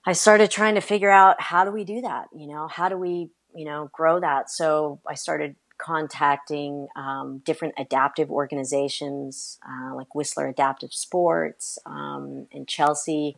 I 0.06 0.12
started 0.12 0.52
trying 0.52 0.76
to 0.76 0.80
figure 0.80 1.10
out 1.10 1.40
how 1.40 1.64
do 1.64 1.72
we 1.72 1.82
do 1.82 2.02
that? 2.02 2.28
You 2.32 2.46
know, 2.46 2.68
how 2.68 2.88
do 2.88 2.96
we, 2.96 3.30
you 3.52 3.64
know, 3.64 3.90
grow 3.92 4.20
that? 4.20 4.48
So 4.48 5.00
I 5.06 5.14
started 5.14 5.56
contacting 5.82 6.88
um, 6.94 7.42
different 7.44 7.74
adaptive 7.76 8.30
organizations 8.30 9.58
uh, 9.68 9.94
like 9.94 10.14
Whistler 10.14 10.46
Adaptive 10.46 10.94
Sports 10.94 11.78
um, 11.84 12.46
in 12.50 12.66
Chelsea, 12.66 13.36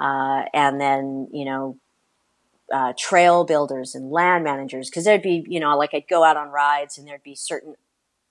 uh, 0.00 0.44
and 0.54 0.80
then 0.80 1.28
you 1.32 1.44
know 1.44 1.76
uh, 2.72 2.92
trail 2.98 3.44
builders 3.44 3.94
and 3.94 4.10
land 4.10 4.42
managers 4.42 4.88
because 4.88 5.04
there'd 5.04 5.22
be 5.22 5.44
you 5.48 5.60
know 5.60 5.76
like 5.76 5.92
I'd 5.92 6.08
go 6.08 6.24
out 6.24 6.36
on 6.36 6.48
rides 6.48 6.98
and 6.98 7.06
there'd 7.06 7.22
be 7.22 7.34
certain 7.34 7.74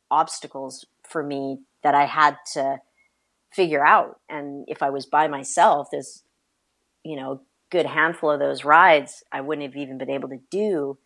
obstacles 0.09 0.85
for 1.03 1.23
me 1.23 1.59
that 1.83 1.93
I 1.93 2.05
had 2.05 2.37
to 2.53 2.81
figure 3.51 3.85
out, 3.85 4.19
and 4.27 4.65
if 4.67 4.81
I 4.81 4.89
was 4.89 5.05
by 5.05 5.27
myself, 5.27 5.89
there's 5.91 6.23
you 7.03 7.15
know 7.15 7.41
good 7.69 7.85
handful 7.85 8.31
of 8.31 8.39
those 8.39 8.63
rides 8.63 9.23
I 9.31 9.41
wouldn't 9.41 9.67
have 9.67 9.75
even 9.75 9.97
been 9.97 10.09
able 10.09 10.29
to 10.29 10.39
do 10.49 10.97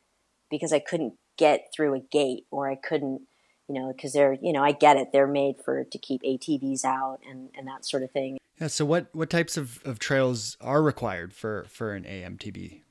because 0.50 0.74
I 0.74 0.79
couldn't 0.79 1.13
get 1.39 1.72
through 1.74 1.96
a 1.96 2.00
gate 2.00 2.46
or 2.51 2.69
I 2.69 2.75
couldn't, 2.75 3.22
you 3.67 3.75
know, 3.75 3.91
because 3.96 4.13
they're, 4.13 4.38
you 4.41 4.51
know, 4.51 4.63
I 4.63 4.74
get 4.74 4.98
it. 4.98 5.12
They're 5.12 5.25
made 5.25 5.55
for 5.63 5.86
to 5.86 5.98
keep 5.98 6.22
ATVs 6.22 6.84
out 6.84 7.19
and, 7.27 7.50
and 7.58 7.67
that 7.67 7.86
sort 7.86 8.03
of 8.03 8.12
thing. 8.12 8.38
Yeah. 8.60 8.67
So 8.67 8.86
what, 8.86 9.08
what 9.13 9.29
types 9.29 9.55
of, 9.55 9.79
of 9.86 9.98
trails 9.98 10.58
are 10.60 10.84
required 10.84 11.34
for, 11.34 11.65
for 11.69 11.93
an 11.93 12.03
AMTB? 12.03 12.81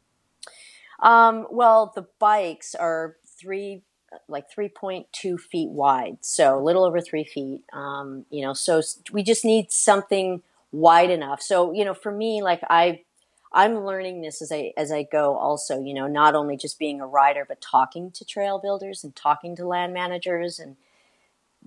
Um, 1.01 1.47
well, 1.51 1.93
the 1.95 2.07
bikes 2.19 2.75
are 2.75 3.17
three, 3.27 3.83
like 4.29 4.47
3.2 4.51 5.39
feet 5.39 5.69
wide. 5.69 6.17
So 6.23 6.59
a 6.59 6.63
little 6.63 6.85
over 6.85 7.01
three 7.01 7.25
feet. 7.25 7.63
Um, 7.75 8.25
you 8.31 8.43
know, 8.43 8.55
so 8.55 8.81
we 9.13 9.23
just 9.23 9.45
need 9.45 9.71
something 9.71 10.43
wide 10.73 11.11
enough. 11.11 11.43
So, 11.43 11.73
you 11.73 11.85
know, 11.85 11.95
for 11.95 12.11
me, 12.11 12.43
like 12.43 12.63
I 12.71 13.03
I'm 13.53 13.85
learning 13.85 14.21
this 14.21 14.43
as 14.43 14.53
I 14.53 14.73
as 14.77 14.93
I 14.93 15.03
go 15.05 15.37
also, 15.37 15.81
you 15.83 15.95
know, 15.95 16.07
not 16.07 16.35
only 16.35 16.57
just 16.57 16.79
being 16.79 17.01
a 17.01 17.07
rider 17.07 17.45
but 17.47 17.61
talking 17.61 18.11
to 18.13 18.25
trail 18.25 18.59
builders 18.59 19.05
and 19.05 19.15
talking 19.17 19.57
to 19.57 19.67
land 19.67 19.95
managers 19.95 20.59
and 20.59 20.77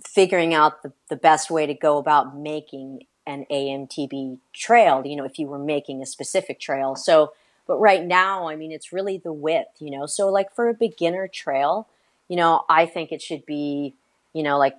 figuring 0.05 0.53
out 0.53 0.83
the, 0.83 0.93
the 1.09 1.15
best 1.15 1.49
way 1.49 1.65
to 1.65 1.73
go 1.73 1.97
about 1.97 2.37
making 2.37 3.05
an 3.27 3.45
AMTB 3.51 4.39
trail, 4.53 5.03
you 5.05 5.15
know, 5.15 5.25
if 5.25 5.37
you 5.39 5.47
were 5.47 5.59
making 5.59 6.01
a 6.01 6.05
specific 6.05 6.59
trail. 6.59 6.95
So 6.95 7.33
but 7.67 7.77
right 7.77 8.03
now, 8.03 8.47
I 8.47 8.55
mean 8.55 8.71
it's 8.71 8.93
really 8.93 9.17
the 9.17 9.33
width, 9.33 9.81
you 9.81 9.91
know. 9.91 10.05
So 10.05 10.29
like 10.29 10.53
for 10.55 10.69
a 10.69 10.73
beginner 10.73 11.27
trail, 11.27 11.87
you 12.27 12.35
know, 12.35 12.63
I 12.69 12.85
think 12.85 13.11
it 13.11 13.21
should 13.21 13.45
be, 13.45 13.95
you 14.33 14.43
know, 14.43 14.57
like 14.57 14.75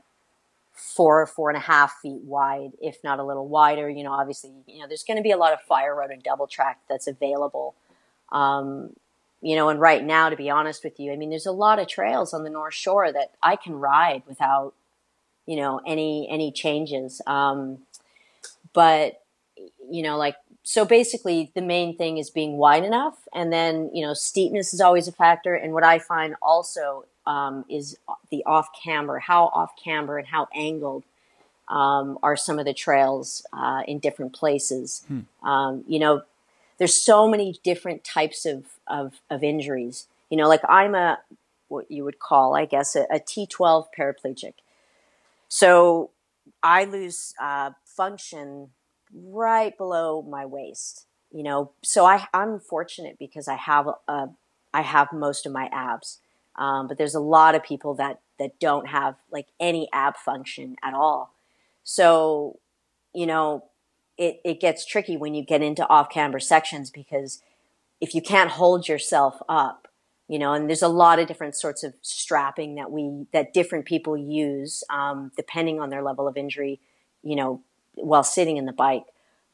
four, 0.72 1.20
or 1.20 1.26
four 1.26 1.50
and 1.50 1.56
a 1.56 1.60
half 1.60 1.98
feet 2.00 2.22
wide, 2.22 2.72
if 2.80 3.02
not 3.04 3.18
a 3.18 3.24
little 3.24 3.48
wider. 3.48 3.88
You 3.88 4.04
know, 4.04 4.12
obviously, 4.12 4.50
you 4.66 4.80
know, 4.80 4.88
there's 4.88 5.04
going 5.04 5.16
to 5.16 5.22
be 5.22 5.30
a 5.30 5.36
lot 5.36 5.52
of 5.52 5.60
fire 5.60 5.94
road 5.94 6.10
and 6.10 6.22
double 6.22 6.46
track 6.46 6.80
that's 6.88 7.06
available. 7.06 7.74
Um, 8.30 8.94
you 9.40 9.56
know, 9.56 9.68
and 9.68 9.80
right 9.80 10.04
now, 10.04 10.28
to 10.28 10.36
be 10.36 10.48
honest 10.48 10.84
with 10.84 11.00
you, 11.00 11.12
I 11.12 11.16
mean, 11.16 11.30
there's 11.30 11.46
a 11.46 11.52
lot 11.52 11.78
of 11.78 11.88
trails 11.88 12.32
on 12.32 12.44
the 12.44 12.50
North 12.50 12.74
Shore 12.74 13.12
that 13.12 13.32
I 13.42 13.56
can 13.56 13.74
ride 13.74 14.22
without, 14.26 14.74
you 15.46 15.56
know, 15.56 15.80
any 15.86 16.28
any 16.30 16.52
changes. 16.52 17.20
Um, 17.26 17.78
but 18.72 19.20
you 19.90 20.02
know, 20.02 20.16
like 20.16 20.36
so 20.62 20.84
basically 20.84 21.50
the 21.54 21.62
main 21.62 21.96
thing 21.96 22.18
is 22.18 22.30
being 22.30 22.56
wide 22.56 22.84
enough 22.84 23.16
and 23.34 23.52
then 23.52 23.90
you 23.92 24.04
know 24.04 24.14
steepness 24.14 24.72
is 24.72 24.80
always 24.80 25.08
a 25.08 25.12
factor 25.12 25.54
and 25.54 25.72
what 25.72 25.84
i 25.84 25.98
find 25.98 26.34
also 26.40 27.04
um, 27.26 27.64
is 27.68 27.96
the 28.30 28.44
off 28.44 28.68
camber, 28.82 29.18
how 29.18 29.46
off 29.46 29.72
camber 29.82 30.18
and 30.18 30.26
how 30.26 30.48
angled 30.54 31.04
um, 31.68 32.18
are 32.22 32.36
some 32.36 32.58
of 32.58 32.64
the 32.64 32.74
trails 32.74 33.46
uh, 33.52 33.82
in 33.86 33.98
different 33.98 34.32
places. 34.32 35.04
Hmm. 35.08 35.46
Um, 35.46 35.84
you 35.86 35.98
know, 35.98 36.22
there's 36.78 36.94
so 36.94 37.28
many 37.28 37.58
different 37.62 38.04
types 38.04 38.44
of, 38.44 38.64
of, 38.86 39.20
of, 39.30 39.42
injuries. 39.42 40.08
You 40.30 40.36
know, 40.36 40.48
like 40.48 40.62
I'm 40.68 40.94
a, 40.94 41.20
what 41.68 41.90
you 41.90 42.04
would 42.04 42.18
call, 42.18 42.56
I 42.56 42.64
guess, 42.64 42.96
a 42.96 43.02
a 43.10 43.20
T12 43.20 43.86
paraplegic. 43.96 44.54
So 45.48 46.10
I 46.62 46.84
lose 46.84 47.34
uh, 47.40 47.70
function 47.84 48.70
right 49.14 49.76
below 49.76 50.22
my 50.22 50.44
waist. 50.44 51.06
You 51.30 51.42
know, 51.42 51.72
so 51.82 52.04
I, 52.04 52.26
I'm 52.34 52.60
fortunate 52.60 53.16
because 53.18 53.48
I 53.48 53.56
have 53.56 53.88
a, 54.08 54.28
I 54.74 54.82
have 54.82 55.12
most 55.12 55.46
of 55.46 55.52
my 55.52 55.68
abs. 55.72 56.18
Um, 56.56 56.86
but 56.86 56.98
there's 56.98 57.14
a 57.14 57.20
lot 57.20 57.54
of 57.54 57.62
people 57.62 57.94
that 57.94 58.20
that 58.38 58.58
don't 58.58 58.88
have 58.88 59.14
like 59.30 59.46
any 59.60 59.88
ab 59.92 60.16
function 60.16 60.76
at 60.82 60.94
all. 60.94 61.34
So, 61.84 62.58
you 63.14 63.26
know, 63.26 63.64
it, 64.18 64.40
it 64.44 64.60
gets 64.60 64.84
tricky 64.84 65.16
when 65.16 65.34
you 65.34 65.44
get 65.44 65.62
into 65.62 65.86
off 65.88 66.10
camber 66.10 66.40
sections 66.40 66.90
because 66.90 67.40
if 68.00 68.14
you 68.14 68.22
can't 68.22 68.50
hold 68.50 68.88
yourself 68.88 69.40
up, 69.48 69.88
you 70.28 70.38
know, 70.38 70.52
and 70.52 70.68
there's 70.68 70.82
a 70.82 70.88
lot 70.88 71.18
of 71.18 71.28
different 71.28 71.54
sorts 71.54 71.82
of 71.82 71.94
strapping 72.02 72.74
that 72.76 72.90
we 72.90 73.26
that 73.32 73.52
different 73.52 73.84
people 73.84 74.16
use 74.16 74.82
um, 74.90 75.30
depending 75.36 75.80
on 75.80 75.90
their 75.90 76.02
level 76.02 76.26
of 76.26 76.36
injury, 76.36 76.80
you 77.22 77.36
know, 77.36 77.62
while 77.94 78.24
sitting 78.24 78.56
in 78.56 78.66
the 78.66 78.72
bike. 78.72 79.04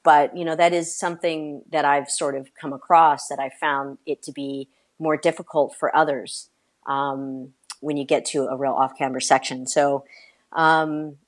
But 0.03 0.37
you 0.37 0.45
know, 0.45 0.57
that 0.57 0.73
is 0.73 0.97
something 0.97 1.63
that 1.71 1.85
I've 1.85 2.11
sort 2.11 2.37
of 2.37 2.55
come 2.55 2.73
across 2.73 3.29
that 3.29 3.39
I 3.39 3.51
found 3.51 3.99
it 4.07 4.23
to 4.23 4.33
be 4.33 4.69
more 4.99 5.17
difficult 5.17 5.75
for 5.77 5.95
others 5.95 6.49
um, 6.89 7.53
when 7.81 7.97
you 7.97 8.05
get 8.05 8.25
to 8.25 8.47
a 8.47 8.57
real 8.57 8.73
off 8.73 8.99
camber 8.99 9.21
section. 9.21 9.67
So, 9.67 10.05
um, 10.53 11.19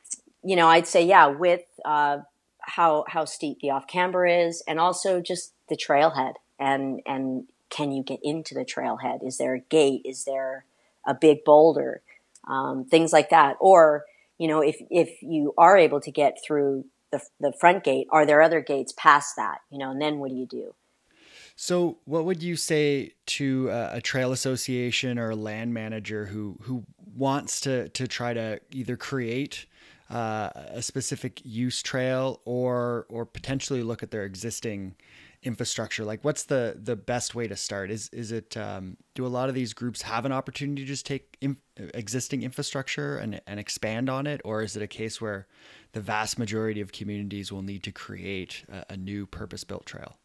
you 0.42 0.56
know, 0.56 0.66
I'd 0.66 0.88
say, 0.88 1.04
yeah, 1.04 1.26
with 1.26 1.62
uh, 1.84 2.18
how 2.60 3.04
how 3.06 3.24
steep 3.26 3.60
the 3.60 3.70
off 3.70 3.86
camber 3.86 4.26
is, 4.26 4.62
and 4.66 4.80
also 4.80 5.20
just 5.20 5.52
the 5.68 5.76
trailhead, 5.76 6.34
and 6.58 7.00
and 7.06 7.44
can 7.68 7.92
you 7.92 8.02
get 8.02 8.18
into 8.22 8.54
the 8.54 8.64
trailhead? 8.64 9.24
Is 9.24 9.38
there 9.38 9.54
a 9.54 9.60
gate? 9.60 10.02
Is 10.04 10.24
there 10.24 10.64
a 11.06 11.14
big 11.14 11.44
boulder? 11.44 12.02
Um, 12.48 12.84
things 12.84 13.12
like 13.12 13.30
that, 13.30 13.56
or 13.60 14.06
you 14.38 14.48
know, 14.48 14.60
if 14.62 14.78
if 14.90 15.22
you 15.22 15.52
are 15.58 15.76
able 15.76 16.00
to 16.00 16.10
get 16.10 16.38
through 16.44 16.86
the 17.12 17.20
the 17.38 17.52
front 17.52 17.84
gate, 17.84 18.08
are 18.10 18.24
there 18.24 18.40
other 18.40 18.60
gates 18.62 18.94
past 18.96 19.36
that? 19.36 19.58
You 19.70 19.78
know, 19.78 19.90
and 19.90 20.00
then 20.00 20.18
what 20.18 20.30
do 20.30 20.36
you 20.36 20.46
do? 20.46 20.74
So, 21.62 21.98
what 22.06 22.24
would 22.24 22.42
you 22.42 22.56
say 22.56 23.12
to 23.36 23.68
a, 23.70 24.00
trail 24.00 24.32
association 24.32 25.18
or 25.18 25.28
a 25.28 25.36
land 25.36 25.74
manager 25.74 26.24
who 26.24 26.56
who 26.62 26.84
wants 27.14 27.60
to 27.60 27.90
to 27.90 28.08
try 28.08 28.32
to 28.32 28.62
either 28.72 28.96
create 28.96 29.66
uh, 30.08 30.48
a 30.54 30.80
specific 30.80 31.42
use 31.44 31.82
trail 31.82 32.40
or 32.46 33.04
or 33.10 33.26
potentially 33.26 33.82
look 33.82 34.02
at 34.02 34.10
their 34.10 34.24
existing 34.24 34.94
infrastructure? 35.42 36.02
Like 36.02 36.24
what's 36.24 36.44
the 36.44 36.78
the 36.82 36.96
best 36.96 37.34
way 37.34 37.46
to 37.46 37.56
start? 37.56 37.90
Is 37.90 38.08
is 38.08 38.32
it 38.32 38.56
um, 38.56 38.96
do 39.14 39.26
a 39.26 39.28
lot 39.28 39.50
of 39.50 39.54
these 39.54 39.74
groups 39.74 40.00
have 40.00 40.24
an 40.24 40.32
opportunity 40.32 40.80
to 40.80 40.88
just 40.88 41.04
take 41.04 41.36
in, 41.42 41.58
existing 41.76 42.42
infrastructure 42.42 43.18
and, 43.18 43.38
and 43.46 43.60
expand 43.60 44.08
on 44.08 44.26
it? 44.26 44.40
Or 44.46 44.62
is 44.62 44.76
it 44.76 44.82
a 44.82 44.88
case 44.88 45.20
where 45.20 45.46
the 45.92 46.00
vast 46.00 46.38
majority 46.38 46.80
of 46.80 46.90
communities 46.90 47.52
will 47.52 47.60
need 47.60 47.82
to 47.82 47.92
create 47.92 48.64
a, 48.72 48.94
a 48.94 48.96
new 48.96 49.26
purpose 49.26 49.62
built 49.62 49.84
trail 49.84 50.19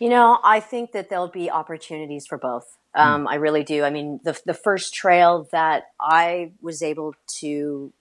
you 0.00 0.08
know 0.08 0.40
i 0.42 0.58
think 0.58 0.90
that 0.90 1.08
there'll 1.08 1.28
be 1.28 1.48
opportunities 1.48 2.26
for 2.26 2.36
both 2.36 2.76
hmm. 2.94 3.00
um, 3.00 3.28
i 3.28 3.36
really 3.36 3.62
do 3.62 3.84
i 3.84 3.90
mean 3.90 4.18
the, 4.24 4.38
the 4.44 4.54
first 4.54 4.92
trail 4.92 5.48
that 5.52 5.84
i 6.00 6.50
was 6.60 6.82
able 6.82 7.14
to 7.28 7.92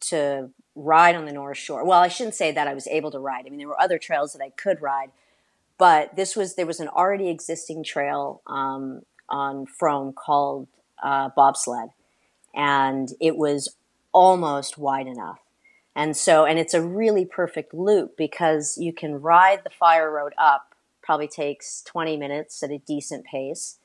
to 0.00 0.50
ride 0.74 1.14
on 1.14 1.24
the 1.24 1.32
north 1.32 1.58
shore 1.58 1.84
well 1.84 2.00
i 2.00 2.08
shouldn't 2.08 2.34
say 2.34 2.50
that 2.50 2.66
i 2.66 2.74
was 2.74 2.86
able 2.88 3.10
to 3.12 3.18
ride 3.20 3.44
i 3.46 3.48
mean 3.48 3.58
there 3.58 3.68
were 3.68 3.80
other 3.80 3.98
trails 3.98 4.32
that 4.32 4.42
i 4.42 4.50
could 4.50 4.82
ride 4.82 5.10
but 5.78 6.16
this 6.16 6.34
was 6.34 6.56
there 6.56 6.66
was 6.66 6.80
an 6.80 6.88
already 6.88 7.28
existing 7.28 7.84
trail 7.84 8.42
um, 8.46 9.02
on 9.28 9.64
Fromme 9.66 10.12
called 10.14 10.66
uh, 11.02 11.30
bobsled, 11.34 11.90
and 12.54 13.10
it 13.20 13.36
was 13.36 13.76
almost 14.12 14.76
wide 14.76 15.06
enough. 15.06 15.38
And 15.94 16.16
so, 16.16 16.44
and 16.44 16.58
it's 16.58 16.74
a 16.74 16.82
really 16.82 17.24
perfect 17.24 17.72
loop 17.72 18.16
because 18.16 18.76
you 18.78 18.92
can 18.92 19.20
ride 19.20 19.62
the 19.64 19.70
fire 19.70 20.10
road 20.10 20.32
up, 20.36 20.67
probably 21.08 21.26
takes 21.26 21.80
20 21.86 22.18
minutes 22.18 22.62
at 22.62 22.70
a 22.70 22.76
decent 22.76 23.24
pace, 23.24 23.78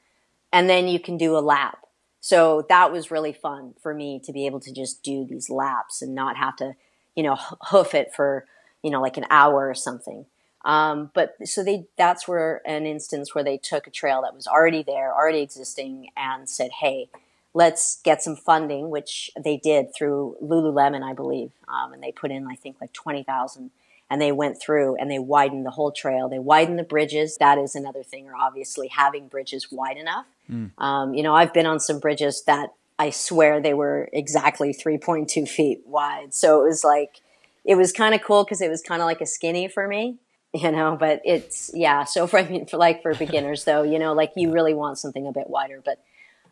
and 0.52 0.70
then 0.70 0.90
you 0.90 1.00
can 1.00 1.16
do 1.16 1.38
a 1.38 1.40
lap. 1.40 1.78
So 2.20 2.66
that 2.68 2.92
was 2.92 3.12
really 3.12 3.32
fun 3.32 3.76
for 3.82 3.94
me 3.94 4.20
to 4.26 4.34
be 4.34 4.46
able 4.46 4.60
to 4.60 4.74
just 4.74 5.04
do 5.04 5.24
these 5.24 5.50
laps 5.50 6.02
and 6.02 6.14
not 6.14 6.36
have 6.36 6.58
to, 6.58 6.76
you 7.16 7.24
know, 7.24 7.38
hoof 7.70 7.94
it 7.94 8.14
for, 8.14 8.46
you 8.82 8.92
know, 8.92 9.02
like 9.02 9.16
an 9.16 9.24
hour 9.30 9.70
or 9.70 9.74
something. 9.74 10.26
Um, 10.66 11.12
but 11.14 11.38
so 11.48 11.64
they 11.64 11.86
that's 11.98 12.28
where 12.28 12.62
an 12.66 12.86
instance 12.86 13.34
where 13.34 13.44
they 13.46 13.58
took 13.58 13.88
a 13.88 13.92
trail 13.92 14.22
that 14.24 14.36
was 14.36 14.46
already 14.46 14.84
there, 14.84 15.14
already 15.14 15.40
existing, 15.40 16.10
and 16.18 16.50
said, 16.50 16.72
"Hey, 16.82 17.08
let's 17.54 18.02
get 18.04 18.22
some 18.22 18.36
funding," 18.36 18.90
which 18.90 19.32
they 19.42 19.56
did 19.56 19.96
through 19.96 20.36
Lululemon, 20.44 21.04
I 21.04 21.14
believe, 21.14 21.52
um, 21.70 21.94
and 21.94 22.04
they 22.04 22.12
put 22.12 22.32
in 22.32 22.48
I 22.48 22.56
think 22.56 22.82
like 22.82 22.92
twenty 22.92 23.24
thousand, 23.24 23.72
and 24.10 24.22
they 24.22 24.32
went 24.32 24.62
through 24.62 24.96
and 24.98 25.10
they 25.10 25.20
widened 25.20 25.66
the 25.66 25.72
whole 25.72 25.92
trail. 25.92 26.30
They 26.30 26.40
widened 26.40 26.78
the 26.78 26.84
bridges. 26.84 27.38
That 27.38 27.58
is 27.58 27.76
another 27.76 28.04
thing, 28.04 28.28
or 28.28 28.36
obviously 28.36 28.88
having 28.88 29.28
bridges 29.28 29.72
wide 29.72 29.98
enough. 29.98 30.26
Mm. 30.50 30.72
Um, 30.78 31.14
you 31.14 31.24
know, 31.24 31.34
I've 31.34 31.54
been 31.54 31.66
on 31.66 31.80
some 31.80 32.00
bridges 32.00 32.44
that 32.44 32.74
I 33.00 33.10
swear 33.10 33.62
they 33.62 33.74
were 33.74 34.10
exactly 34.14 34.74
three 34.74 34.98
point 34.98 35.30
two 35.30 35.46
feet 35.46 35.82
wide, 35.86 36.34
so 36.34 36.62
it 36.62 36.66
was 36.66 36.84
like 36.84 37.22
it 37.66 37.76
was 37.76 37.92
kind 37.92 38.14
of 38.14 38.22
cool 38.22 38.44
because 38.44 38.62
it 38.62 38.70
was 38.70 38.82
kind 38.82 39.02
of 39.02 39.06
like 39.06 39.22
a 39.22 39.26
skinny 39.26 39.68
for 39.68 39.88
me 39.88 40.18
you 40.54 40.72
know 40.72 40.96
but 41.00 41.22
it's 41.26 41.72
yeah 41.74 42.04
so 42.04 42.28
for 42.28 42.40
i 42.40 42.48
mean 42.48 42.66
for 42.66 42.78
like 42.78 43.02
for 43.02 43.14
beginners 43.16 43.64
though 43.64 43.82
you 43.82 43.98
know 43.98 44.14
like 44.14 44.32
you 44.36 44.52
really 44.52 44.74
want 44.74 44.98
something 44.98 45.28
a 45.28 45.32
bit 45.32 45.50
wider 45.50 45.82
but 45.84 46.04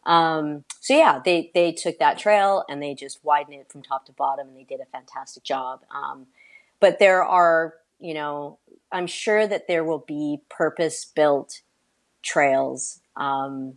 um 0.10 0.64
so 0.80 0.96
yeah 0.96 1.22
they 1.24 1.52
they 1.54 1.72
took 1.72 2.00
that 2.00 2.18
trail 2.18 2.66
and 2.68 2.82
they 2.82 2.96
just 2.96 3.24
widened 3.24 3.54
it 3.54 3.72
from 3.72 3.84
top 3.84 4.06
to 4.06 4.12
bottom 4.12 4.48
and 4.48 4.58
they 4.58 4.64
did 4.64 4.80
a 4.80 4.86
fantastic 4.86 5.44
job 5.44 5.82
um 5.94 6.26
but 6.82 7.00
there 7.00 7.24
are 7.24 7.76
you 8.00 8.14
know 8.14 8.58
i'm 8.92 9.08
sure 9.08 9.48
that 9.48 9.68
there 9.70 9.86
will 9.86 10.04
be 10.06 10.40
purpose 10.50 11.06
built 11.06 11.62
trails 12.22 13.00
um 13.16 13.76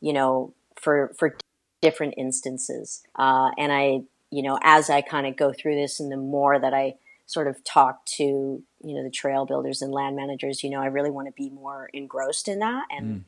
you 0.00 0.12
know 0.12 0.54
for 0.76 1.12
for 1.18 1.36
different 1.80 2.14
instances. 2.16 3.02
Uh 3.14 3.50
and 3.58 3.70
i 3.70 4.00
you 4.30 4.42
know 4.42 4.58
as 4.62 4.88
i 4.88 5.02
kind 5.02 5.26
of 5.26 5.36
go 5.36 5.52
through 5.52 5.74
this 5.74 6.00
and 6.00 6.10
the 6.10 6.16
more 6.16 6.58
that 6.58 6.72
i 6.72 6.94
sort 7.26 7.46
of 7.46 7.62
talk 7.64 8.04
to 8.06 8.24
you 8.24 8.94
know 8.94 9.02
the 9.02 9.10
trail 9.10 9.44
builders 9.46 9.82
and 9.82 9.92
land 9.92 10.16
managers 10.16 10.62
you 10.62 10.70
know 10.70 10.80
i 10.80 10.86
really 10.86 11.10
want 11.10 11.26
to 11.26 11.32
be 11.32 11.50
more 11.50 11.90
engrossed 11.92 12.48
in 12.48 12.60
that. 12.60 12.86
And 12.90 13.24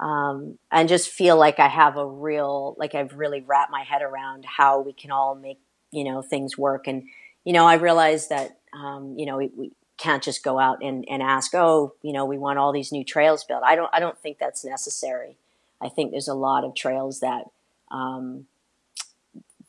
mm. 0.00 0.04
um, 0.04 0.58
and 0.70 0.88
just 0.88 1.10
feel 1.10 1.36
like 1.36 1.58
i 1.58 1.68
have 1.68 1.96
a 1.96 2.06
real 2.06 2.76
like 2.78 2.94
i've 2.94 3.14
really 3.14 3.40
wrapped 3.40 3.72
my 3.72 3.82
head 3.82 4.02
around 4.02 4.44
how 4.44 4.80
we 4.80 4.92
can 4.92 5.10
all 5.10 5.34
make 5.34 5.58
you 5.90 6.04
know 6.04 6.22
things 6.22 6.56
work. 6.56 6.86
And 6.86 7.04
you 7.44 7.52
know 7.52 7.66
i 7.66 7.74
realize 7.74 8.28
that 8.28 8.58
um, 8.72 9.14
you 9.16 9.26
know 9.26 9.38
we, 9.38 9.50
we, 9.56 9.72
can't 9.98 10.22
just 10.22 10.44
go 10.44 10.58
out 10.58 10.82
and, 10.82 11.06
and 11.08 11.22
ask 11.22 11.54
oh 11.54 11.94
you 12.02 12.12
know 12.12 12.26
we 12.26 12.36
want 12.36 12.58
all 12.58 12.70
these 12.70 12.92
new 12.92 13.02
trails 13.02 13.44
built 13.44 13.62
i 13.64 13.74
don't 13.74 13.88
i 13.94 13.98
don't 13.98 14.18
think 14.18 14.38
that's 14.38 14.62
necessary 14.62 15.38
i 15.80 15.88
think 15.88 16.10
there's 16.10 16.28
a 16.28 16.34
lot 16.34 16.64
of 16.64 16.74
trails 16.74 17.20
that 17.20 17.44
um, 17.90 18.46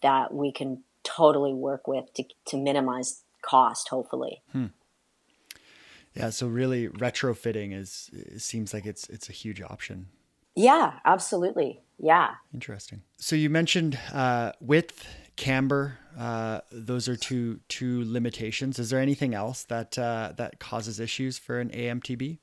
that 0.01 0.33
we 0.33 0.51
can 0.51 0.83
totally 1.03 1.53
work 1.53 1.87
with 1.87 2.13
to, 2.13 2.25
to 2.43 2.57
minimize 2.57 3.23
cost 3.41 3.87
hopefully 3.87 4.41
hmm. 4.51 4.65
Yeah, 6.17 6.31
so 6.31 6.47
really 6.47 6.87
retrofitting 6.87 7.77
is 7.77 8.09
seems 8.37 8.73
like 8.73 8.87
it's 8.87 9.07
it's 9.07 9.29
a 9.29 9.31
huge 9.31 9.61
option. 9.61 10.07
Yeah, 10.55 10.93
absolutely. 11.05 11.81
Yeah. 11.99 12.31
Interesting. 12.53 13.03
So 13.17 13.35
you 13.35 13.51
mentioned 13.51 13.99
uh, 14.11 14.53
width, 14.59 15.07
camber. 15.37 15.99
Uh, 16.17 16.61
those 16.71 17.07
are 17.07 17.15
two 17.15 17.59
two 17.69 18.03
limitations. 18.11 18.79
Is 18.79 18.89
there 18.89 18.99
anything 18.99 19.33
else 19.33 19.63
that 19.65 19.97
uh, 19.97 20.33
that 20.37 20.59
causes 20.59 20.99
issues 20.99 21.37
for 21.37 21.59
an 21.59 21.69
AMTB? 21.69 22.39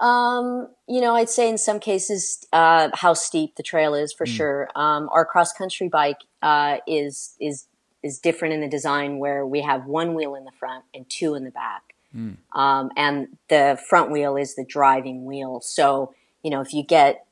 Um, 0.00 0.68
you 0.88 1.00
know, 1.00 1.14
I'd 1.14 1.30
say 1.30 1.48
in 1.48 1.58
some 1.58 1.78
cases, 1.78 2.44
uh, 2.52 2.90
how 2.94 3.14
steep 3.14 3.54
the 3.54 3.62
trail 3.62 3.94
is 3.94 4.12
for 4.12 4.26
mm. 4.26 4.36
sure. 4.36 4.68
Um, 4.74 5.08
our 5.12 5.24
cross 5.24 5.52
country 5.52 5.88
bike 5.88 6.18
uh, 6.40 6.78
is 6.86 7.36
is 7.40 7.66
is 8.02 8.18
different 8.18 8.54
in 8.54 8.60
the 8.60 8.68
design 8.68 9.18
where 9.18 9.46
we 9.46 9.60
have 9.60 9.86
one 9.86 10.14
wheel 10.14 10.34
in 10.34 10.44
the 10.44 10.50
front 10.52 10.84
and 10.92 11.08
two 11.08 11.34
in 11.34 11.44
the 11.44 11.50
back. 11.50 11.94
Mm. 12.16 12.36
Um, 12.52 12.90
and 12.96 13.28
the 13.48 13.80
front 13.88 14.10
wheel 14.10 14.36
is 14.36 14.54
the 14.54 14.64
driving 14.64 15.24
wheel. 15.24 15.60
So, 15.60 16.12
you 16.42 16.50
know, 16.50 16.60
if 16.60 16.74
you 16.74 16.82
get, 16.82 17.24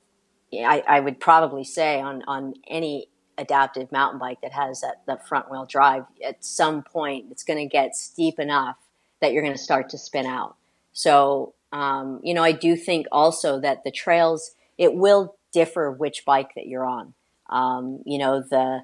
I, 0.53 0.83
I 0.89 1.01
would 1.01 1.21
probably 1.21 1.65
say 1.65 2.01
on, 2.01 2.23
on 2.27 2.55
any 2.69 3.09
adaptive 3.39 3.91
mountain 3.91 4.19
bike 4.19 4.41
that 4.43 4.53
has 4.53 4.81
that, 4.81 5.03
that 5.07 5.27
front 5.27 5.51
wheel 5.51 5.67
drive, 5.67 6.05
at 6.25 6.45
some 6.45 6.83
point 6.83 7.27
it's 7.31 7.45
going 7.45 7.59
to 7.59 7.71
get 7.71 7.97
steep 7.97 8.39
enough 8.39 8.77
that 9.21 9.33
you're 9.33 9.43
going 9.43 9.55
to 9.55 9.63
start 9.63 9.89
to 9.91 9.99
spin 9.99 10.27
out. 10.27 10.57
So, 10.93 11.55
um, 11.73 12.21
you 12.23 12.35
know, 12.35 12.43
I 12.43 12.53
do 12.53 12.77
think 12.77 13.07
also 13.13 13.61
that 13.61 13.85
the 13.85 13.91
trails, 13.91 14.53
it 14.77 14.95
will 14.95 15.37
differ 15.53 15.91
which 15.91 16.25
bike 16.25 16.55
that 16.57 16.67
you're 16.67 16.87
on. 16.87 17.15
Um, 17.49 18.01
you 18.05 18.19
know, 18.19 18.41
the, 18.41 18.83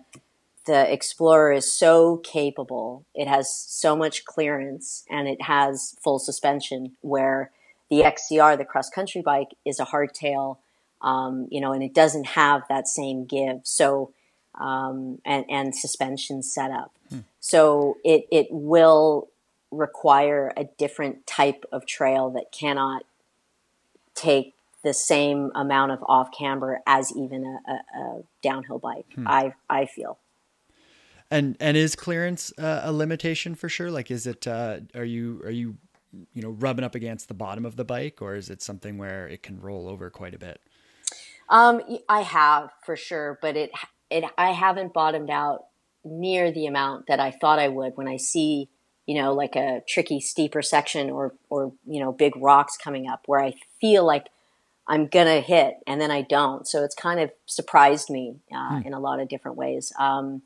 the 0.66 0.92
Explorer 0.92 1.52
is 1.52 1.72
so 1.72 2.18
capable. 2.18 3.04
It 3.14 3.28
has 3.28 3.54
so 3.54 3.96
much 3.96 4.24
clearance 4.24 5.04
and 5.09 5.28
it 5.28 5.42
has 5.42 5.96
full 6.02 6.18
suspension 6.18 6.96
where 7.00 7.50
the 7.88 8.02
XCR, 8.02 8.59
the 8.59 8.64
cross 8.64 8.90
country 8.90 9.22
bike, 9.22 9.50
is 9.64 9.78
a 9.78 9.87
hardtail, 9.87 10.59
um, 11.02 11.46
you 11.50 11.61
know, 11.61 11.72
and 11.72 11.82
it 11.82 11.94
doesn't 11.94 12.26
have 12.26 12.62
that 12.68 12.88
same 12.88 13.24
give. 13.24 13.61
So, 13.62 14.12
um, 14.58 15.18
and, 15.24 15.44
and 15.48 15.74
suspension 15.74 16.42
setup. 16.42 16.92
Hmm. 17.10 17.20
So 17.40 17.98
it, 18.04 18.26
it 18.30 18.48
will 18.50 19.28
require 19.70 20.52
a 20.56 20.64
different 20.64 21.26
type 21.26 21.64
of 21.72 21.86
trail 21.86 22.30
that 22.30 22.52
cannot 22.52 23.04
take 24.14 24.54
the 24.82 24.94
same 24.94 25.50
amount 25.54 25.92
of 25.92 26.02
off 26.06 26.30
camber 26.36 26.80
as 26.86 27.14
even 27.16 27.44
a, 27.44 27.70
a, 27.70 28.00
a 28.00 28.22
downhill 28.42 28.78
bike. 28.78 29.06
Hmm. 29.14 29.28
I, 29.28 29.54
I 29.68 29.86
feel. 29.86 30.18
And 31.28 31.56
and 31.58 31.76
is 31.76 31.96
clearance 31.96 32.52
uh, 32.56 32.82
a 32.84 32.92
limitation 32.92 33.56
for 33.56 33.68
sure? 33.68 33.90
Like, 33.90 34.12
is 34.12 34.28
it? 34.28 34.46
Uh, 34.46 34.78
are 34.94 35.04
you 35.04 35.42
are 35.44 35.50
you 35.50 35.76
you 36.32 36.40
know 36.40 36.50
rubbing 36.50 36.84
up 36.84 36.94
against 36.94 37.26
the 37.26 37.34
bottom 37.34 37.66
of 37.66 37.74
the 37.74 37.84
bike, 37.84 38.22
or 38.22 38.36
is 38.36 38.48
it 38.48 38.62
something 38.62 38.96
where 38.96 39.26
it 39.26 39.42
can 39.42 39.60
roll 39.60 39.88
over 39.88 40.08
quite 40.08 40.34
a 40.34 40.38
bit? 40.38 40.60
Um, 41.48 41.82
I 42.08 42.22
have 42.22 42.70
for 42.84 42.96
sure, 42.96 43.38
but 43.42 43.56
it 43.56 43.70
it 44.10 44.24
I 44.36 44.52
haven't 44.52 44.92
bottomed 44.92 45.30
out 45.30 45.66
near 46.04 46.52
the 46.52 46.66
amount 46.66 47.06
that 47.08 47.20
I 47.20 47.30
thought 47.30 47.58
I 47.58 47.68
would 47.68 47.96
when 47.96 48.08
I 48.08 48.16
see 48.16 48.68
you 49.06 49.20
know 49.20 49.32
like 49.32 49.56
a 49.56 49.82
tricky 49.88 50.20
steeper 50.20 50.62
section 50.62 51.10
or 51.10 51.34
or 51.48 51.72
you 51.86 52.00
know 52.00 52.12
big 52.12 52.36
rocks 52.36 52.76
coming 52.76 53.08
up 53.08 53.22
where 53.26 53.40
I 53.40 53.54
feel 53.80 54.04
like 54.04 54.28
I'm 54.88 55.06
gonna 55.06 55.40
hit 55.40 55.78
and 55.86 56.00
then 56.00 56.10
I 56.10 56.22
don't. 56.22 56.66
So 56.66 56.84
it's 56.84 56.94
kind 56.94 57.18
of 57.20 57.30
surprised 57.46 58.08
me 58.08 58.36
uh, 58.54 58.80
hmm. 58.80 58.86
in 58.86 58.94
a 58.94 59.00
lot 59.00 59.20
of 59.20 59.28
different 59.28 59.56
ways. 59.56 59.92
Um, 59.98 60.42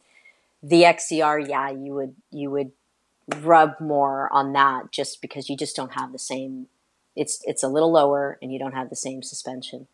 the 0.62 0.82
XCR, 0.82 1.46
yeah, 1.48 1.70
you 1.70 1.94
would 1.94 2.14
you 2.30 2.50
would 2.50 2.72
rub 3.40 3.80
more 3.80 4.32
on 4.32 4.52
that 4.54 4.90
just 4.90 5.22
because 5.22 5.48
you 5.48 5.56
just 5.56 5.76
don't 5.76 5.94
have 5.94 6.12
the 6.12 6.18
same. 6.18 6.66
It's 7.16 7.42
it's 7.44 7.62
a 7.62 7.68
little 7.68 7.92
lower 7.92 8.38
and 8.40 8.52
you 8.52 8.58
don't 8.58 8.74
have 8.74 8.88
the 8.88 8.96
same 8.96 9.22
suspension. 9.22 9.88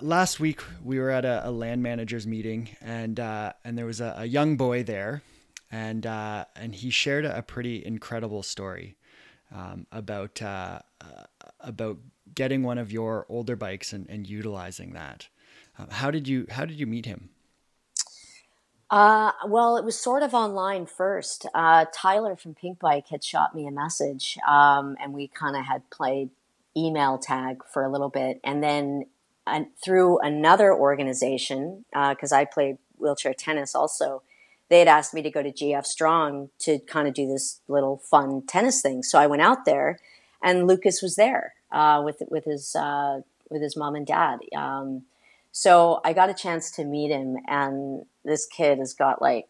Last 0.00 0.38
week 0.38 0.62
we 0.84 0.98
were 0.98 1.10
at 1.10 1.24
a, 1.24 1.48
a 1.48 1.50
land 1.50 1.82
managers 1.82 2.26
meeting 2.26 2.70
and 2.80 3.18
uh, 3.18 3.52
and 3.64 3.76
there 3.76 3.86
was 3.86 4.00
a, 4.00 4.14
a, 4.18 4.24
young 4.26 4.56
boy 4.56 4.82
there, 4.82 5.22
and 5.70 6.06
uh, 6.06 6.44
and 6.54 6.74
he 6.74 6.90
shared 6.90 7.24
a, 7.24 7.42
pretty 7.42 7.84
incredible 7.84 8.42
story 8.42 8.96
um, 9.54 9.86
about 9.90 10.40
uh, 10.40 10.80
uh, 11.00 11.24
about 11.60 11.98
getting 12.34 12.62
one 12.62 12.78
of 12.78 12.92
your 12.92 13.26
older 13.28 13.56
bikes 13.56 13.92
and, 13.92 14.08
and 14.08 14.28
utilizing 14.28 14.92
that. 14.92 15.28
Um, 15.78 15.88
how 15.90 16.10
did 16.10 16.28
you 16.28 16.46
how 16.50 16.64
did 16.64 16.78
you 16.78 16.86
meet 16.86 17.06
him? 17.06 17.30
Uh, 18.90 19.32
well, 19.46 19.76
it 19.76 19.84
was 19.84 19.98
sort 19.98 20.22
of 20.22 20.32
online 20.32 20.86
first. 20.86 21.46
Uh, 21.54 21.84
Tyler 21.92 22.36
from 22.36 22.54
Pinkbike 22.54 23.08
had 23.08 23.22
shot 23.22 23.54
me 23.54 23.66
a 23.66 23.70
message, 23.70 24.38
um, 24.48 24.96
and 25.00 25.12
we 25.12 25.28
kind 25.28 25.56
of 25.56 25.64
had 25.66 25.88
played 25.90 26.30
email 26.76 27.18
tag 27.18 27.62
for 27.70 27.84
a 27.84 27.90
little 27.90 28.08
bit, 28.08 28.40
and 28.44 28.62
then 28.62 29.04
uh, 29.48 29.64
through 29.82 30.18
another 30.20 30.74
organization 30.74 31.84
because 31.90 32.32
uh, 32.32 32.36
I 32.36 32.44
played 32.44 32.78
wheelchair 32.96 33.34
tennis 33.34 33.74
also. 33.74 34.22
They 34.68 34.80
had 34.80 34.88
asked 34.88 35.14
me 35.14 35.22
to 35.22 35.30
go 35.30 35.42
to 35.42 35.50
GF 35.50 35.86
Strong 35.86 36.50
to 36.60 36.78
kind 36.80 37.08
of 37.08 37.14
do 37.14 37.26
this 37.26 37.60
little 37.68 37.98
fun 37.98 38.42
tennis 38.46 38.82
thing. 38.82 39.02
So 39.02 39.18
I 39.18 39.26
went 39.26 39.42
out 39.42 39.64
there, 39.64 39.98
and 40.42 40.66
Lucas 40.66 41.00
was 41.00 41.16
there 41.16 41.54
uh, 41.72 42.02
with 42.04 42.22
with 42.28 42.44
his 42.44 42.76
uh, 42.76 43.22
with 43.50 43.62
his 43.62 43.76
mom 43.76 43.94
and 43.94 44.06
dad. 44.06 44.40
Um, 44.54 45.04
so 45.52 46.00
I 46.04 46.12
got 46.12 46.30
a 46.30 46.34
chance 46.34 46.70
to 46.72 46.84
meet 46.84 47.10
him, 47.10 47.38
and 47.46 48.04
this 48.24 48.46
kid 48.46 48.78
has 48.78 48.92
got 48.92 49.22
like 49.22 49.48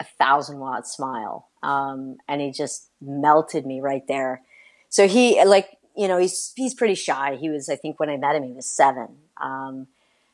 a 0.00 0.04
thousand 0.04 0.58
watt 0.58 0.86
smile, 0.86 1.48
um, 1.62 2.18
and 2.28 2.40
he 2.40 2.50
just 2.50 2.90
melted 3.00 3.64
me 3.64 3.80
right 3.80 4.06
there. 4.06 4.42
So 4.90 5.08
he 5.08 5.42
like 5.44 5.78
you 5.96 6.08
know 6.08 6.18
he's 6.18 6.52
he's 6.56 6.74
pretty 6.74 6.94
shy. 6.94 7.36
He 7.40 7.48
was 7.48 7.68
I 7.68 7.76
think 7.76 8.00
when 8.00 8.10
I 8.10 8.16
met 8.16 8.36
him 8.36 8.44
he 8.44 8.52
was 8.52 8.66
seven, 8.66 9.08
um, 9.40 9.88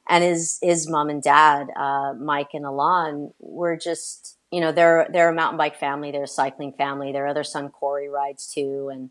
and 0.09 0.25
his 0.25 0.59
his 0.63 0.89
mom 0.89 1.09
and 1.11 1.23
dad 1.23 1.69
uh, 1.77 2.15
Mike 2.15 2.51
and 2.55 2.65
Alon 2.65 3.33
were 3.39 3.77
just 3.77 4.37
you 4.51 4.61
know 4.61 4.73
they're 4.73 5.09
they're 5.13 5.31
a 5.31 5.35
mountain 5.35 5.59
bike 5.59 5.79
family, 5.79 6.11
they're 6.11 6.23
a 6.25 6.29
cycling 6.29 6.73
family. 6.73 7.13
Their 7.13 7.27
other 7.27 7.45
son 7.45 7.69
Corey 7.71 8.09
rides 8.09 8.53
too, 8.53 8.89
and 8.93 9.11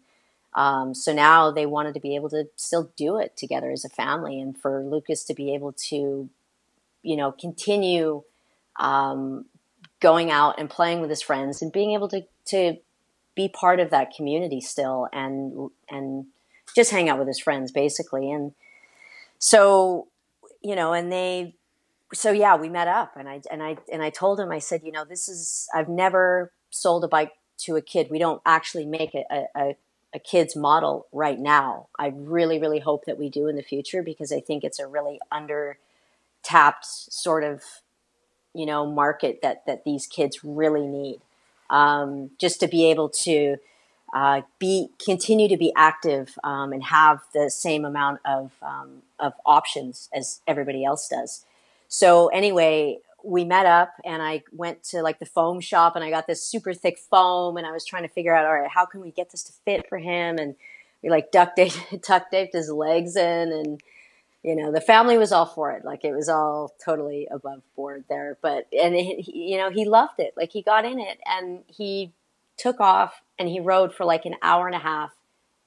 um, 0.54 0.96
so 0.96 1.14
now 1.14 1.52
they 1.52 1.66
wanted 1.66 1.94
to 1.94 2.00
be 2.00 2.16
able 2.16 2.30
to 2.30 2.48
still 2.56 2.92
do 2.96 3.18
it 3.18 3.38
together 3.38 3.72
as 3.72 3.86
a 3.86 3.90
family, 3.90 4.40
and 4.40 4.58
for 4.58 4.84
Lucas 4.84 5.24
to 5.26 5.34
be 5.34 5.54
able 5.54 5.74
to, 5.74 6.30
you 7.04 7.16
know, 7.16 7.32
continue 7.32 8.24
um, 8.80 9.46
going 10.00 10.32
out 10.32 10.56
and 10.58 10.70
playing 10.70 11.02
with 11.02 11.10
his 11.10 11.22
friends 11.22 11.62
and 11.62 11.72
being 11.72 11.94
able 11.94 12.08
to 12.08 12.24
to 12.46 12.78
be 13.36 13.48
part 13.48 13.80
of 13.80 13.92
that 13.92 14.16
community 14.16 14.60
still, 14.60 15.08
and 15.14 15.70
and 15.90 16.26
just 16.76 16.92
hang 16.92 17.10
out 17.10 17.20
with 17.20 17.28
his 17.28 17.40
friends 17.40 17.72
basically, 17.72 18.32
and 18.32 18.54
so 19.40 20.08
you 20.62 20.76
know, 20.76 20.94
and 20.94 21.12
they 21.12 21.56
so 22.14 22.32
yeah, 22.32 22.56
we 22.56 22.70
met 22.70 22.88
up 22.88 23.14
and 23.16 23.28
I 23.28 23.42
and 23.52 23.62
I 23.62 23.78
and 23.92 24.02
I 24.02 24.10
told 24.10 24.40
him 24.40 24.52
I 24.52 24.60
said, 24.60 24.82
you 24.84 24.92
know, 24.92 25.06
this 25.06 25.28
is 25.28 25.68
I've 25.74 25.90
never 25.90 26.52
sold 26.70 27.04
a 27.04 27.08
bike 27.08 27.34
to 27.60 27.76
a 27.76 27.82
kid. 27.82 28.08
We 28.10 28.20
don't 28.20 28.42
actually 28.46 28.86
make 28.86 29.16
a, 29.16 29.48
a, 29.56 29.76
a 30.14 30.20
kid's 30.20 30.56
model 30.56 31.08
right 31.12 31.40
now. 31.40 31.88
I 31.98 32.14
really, 32.16 32.60
really 32.60 32.80
hope 32.80 33.06
that 33.06 33.18
we 33.18 33.30
do 33.30 33.48
in 33.48 33.56
the 33.56 33.64
future 33.64 34.04
because 34.04 34.32
I 34.32 34.40
think 34.40 34.64
it's 34.64 34.80
a 34.80 34.88
really 34.88 35.20
under 35.32 35.78
tapped 36.44 36.86
sort 36.86 37.44
of, 37.44 37.64
you 38.54 38.66
know, 38.66 38.86
market 38.86 39.40
that, 39.42 39.66
that 39.66 39.84
these 39.84 40.08
kids 40.08 40.44
really 40.44 40.86
need. 40.86 41.22
Um, 41.70 42.32
just 42.40 42.62
to 42.62 42.68
be 42.68 42.90
able 42.90 43.10
to 43.10 43.58
uh, 44.14 44.42
be 44.60 44.90
continue 45.04 45.50
to 45.50 45.58
be 45.58 45.74
active 45.76 46.38
um, 46.44 46.72
and 46.72 46.84
have 46.84 47.20
the 47.34 47.50
same 47.50 47.86
amount 47.86 48.20
of 48.26 48.52
um, 48.62 49.02
of 49.20 49.34
options 49.46 50.10
as 50.14 50.42
everybody 50.48 50.86
else 50.86 51.08
does. 51.08 51.46
So 51.88 52.28
anyway, 52.28 53.00
we 53.24 53.44
met 53.44 53.66
up 53.66 53.94
and 54.06 54.22
I 54.22 54.44
went 54.52 54.84
to 54.86 55.02
like 55.02 55.20
the 55.20 55.26
foam 55.26 55.60
shop 55.60 55.96
and 55.96 56.04
I 56.04 56.10
got 56.10 56.28
this 56.28 56.44
super 56.44 56.74
thick 56.74 56.98
foam 56.98 57.58
and 57.58 57.66
I 57.66 57.72
was 57.72 57.86
trying 57.86 58.04
to 58.04 58.10
figure 58.10 58.34
out, 58.34 58.46
all 58.46 58.54
right, 58.54 58.70
how 58.70 58.86
can 58.86 59.02
we 59.02 59.12
get 59.12 59.32
this 59.32 59.44
to 59.44 59.54
fit 59.66 59.88
for 59.90 59.98
him? 59.98 60.38
And 60.38 60.56
we 61.04 61.10
like 61.10 61.32
duct 61.32 61.56
taped, 61.56 61.78
tuck 62.04 62.32
taped 62.32 62.54
his 62.54 62.70
legs 62.70 63.16
in 63.16 63.52
and, 63.52 63.82
you 64.44 64.56
know, 64.56 64.72
the 64.72 64.82
family 64.82 65.18
was 65.18 65.32
all 65.32 65.46
for 65.46 65.72
it. 65.72 65.84
Like 65.84 66.06
it 66.06 66.14
was 66.14 66.30
all 66.30 66.74
totally 66.84 67.28
above 67.30 67.64
board 67.76 68.06
there. 68.10 68.38
But, 68.42 68.68
and 68.72 68.96
it, 68.96 69.28
you 69.28 69.58
know, 69.58 69.72
he 69.72 69.86
loved 69.86 70.20
it. 70.20 70.34
Like 70.38 70.52
he 70.52 70.62
got 70.62 70.86
in 70.86 71.00
it 71.00 71.20
and 71.26 71.64
he 71.68 72.14
took 72.58 72.80
off 72.80 73.22
and 73.38 73.48
he 73.48 73.60
rode 73.60 73.94
for 73.94 74.06
like 74.06 74.26
an 74.26 74.36
hour 74.42 74.68
and 74.68 74.76
a 74.76 74.80
half 74.80 75.12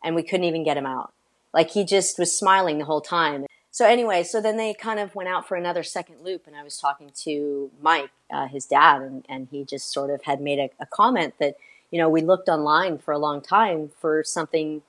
and 0.03 0.15
we 0.15 0.23
couldn't 0.23 0.45
even 0.45 0.65
get 0.65 0.77
him 0.77 0.87
out. 0.87 1.13
Like 1.53 1.71
he 1.71 1.85
just 1.85 2.19
was 2.19 2.37
smiling 2.37 2.79
the 2.79 2.85
whole 2.85 3.01
time 3.01 3.47
so 3.73 3.87
anyway, 3.87 4.25
so 4.25 4.41
then 4.41 4.57
they 4.57 4.75
kind 4.75 4.99
of 4.99 5.15
went 5.15 5.29
out 5.29 5.47
for 5.47 5.57
another 5.57 5.85
second 5.85 6.23
loop, 6.23 6.47
and 6.47 6.57
I 6.57 6.65
was 6.65 6.77
talking 6.77 7.13
to 7.23 7.71
Mike, 7.81 8.11
uh, 8.31 8.49
his 8.49 8.67
dad, 8.67 9.03
and, 9.03 9.25
and 9.29 9.47
he 9.51 9.65
just 9.65 9.93
sort 9.93 10.11
of 10.11 10.25
had 10.25 10.41
made 10.41 10.59
a, 10.59 10.71
a, 10.81 10.87
comment 10.87 11.35
that 11.39 11.55
you 11.93 11.99
know 11.99 12.09
we 12.09 12.21
looked 12.21 12.49
online 12.49 12.99
for 12.99 13.13
a 13.13 13.19
long 13.19 13.41
time 13.41 13.91
for 14.01 14.25
something 14.25 14.83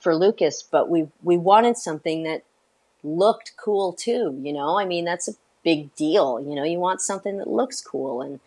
for 0.00 0.14
Lucas, 0.14 0.62
but 0.62 0.90
we 0.90 1.08
we 1.22 1.38
wanted 1.38 1.78
something 1.78 2.22
that 2.24 2.44
looked 3.02 3.54
cool 3.56 3.94
too. 3.94 4.38
You 4.42 4.52
know, 4.52 4.78
I 4.78 4.84
mean 4.84 5.06
that's 5.06 5.28
a 5.28 5.32
big 5.64 5.94
deal. 5.94 6.44
You 6.46 6.54
know, 6.54 6.64
you 6.64 6.78
want 6.78 7.00
something 7.00 7.38
that 7.38 7.48
looks 7.48 7.80
cool, 7.80 8.20
and 8.20 8.38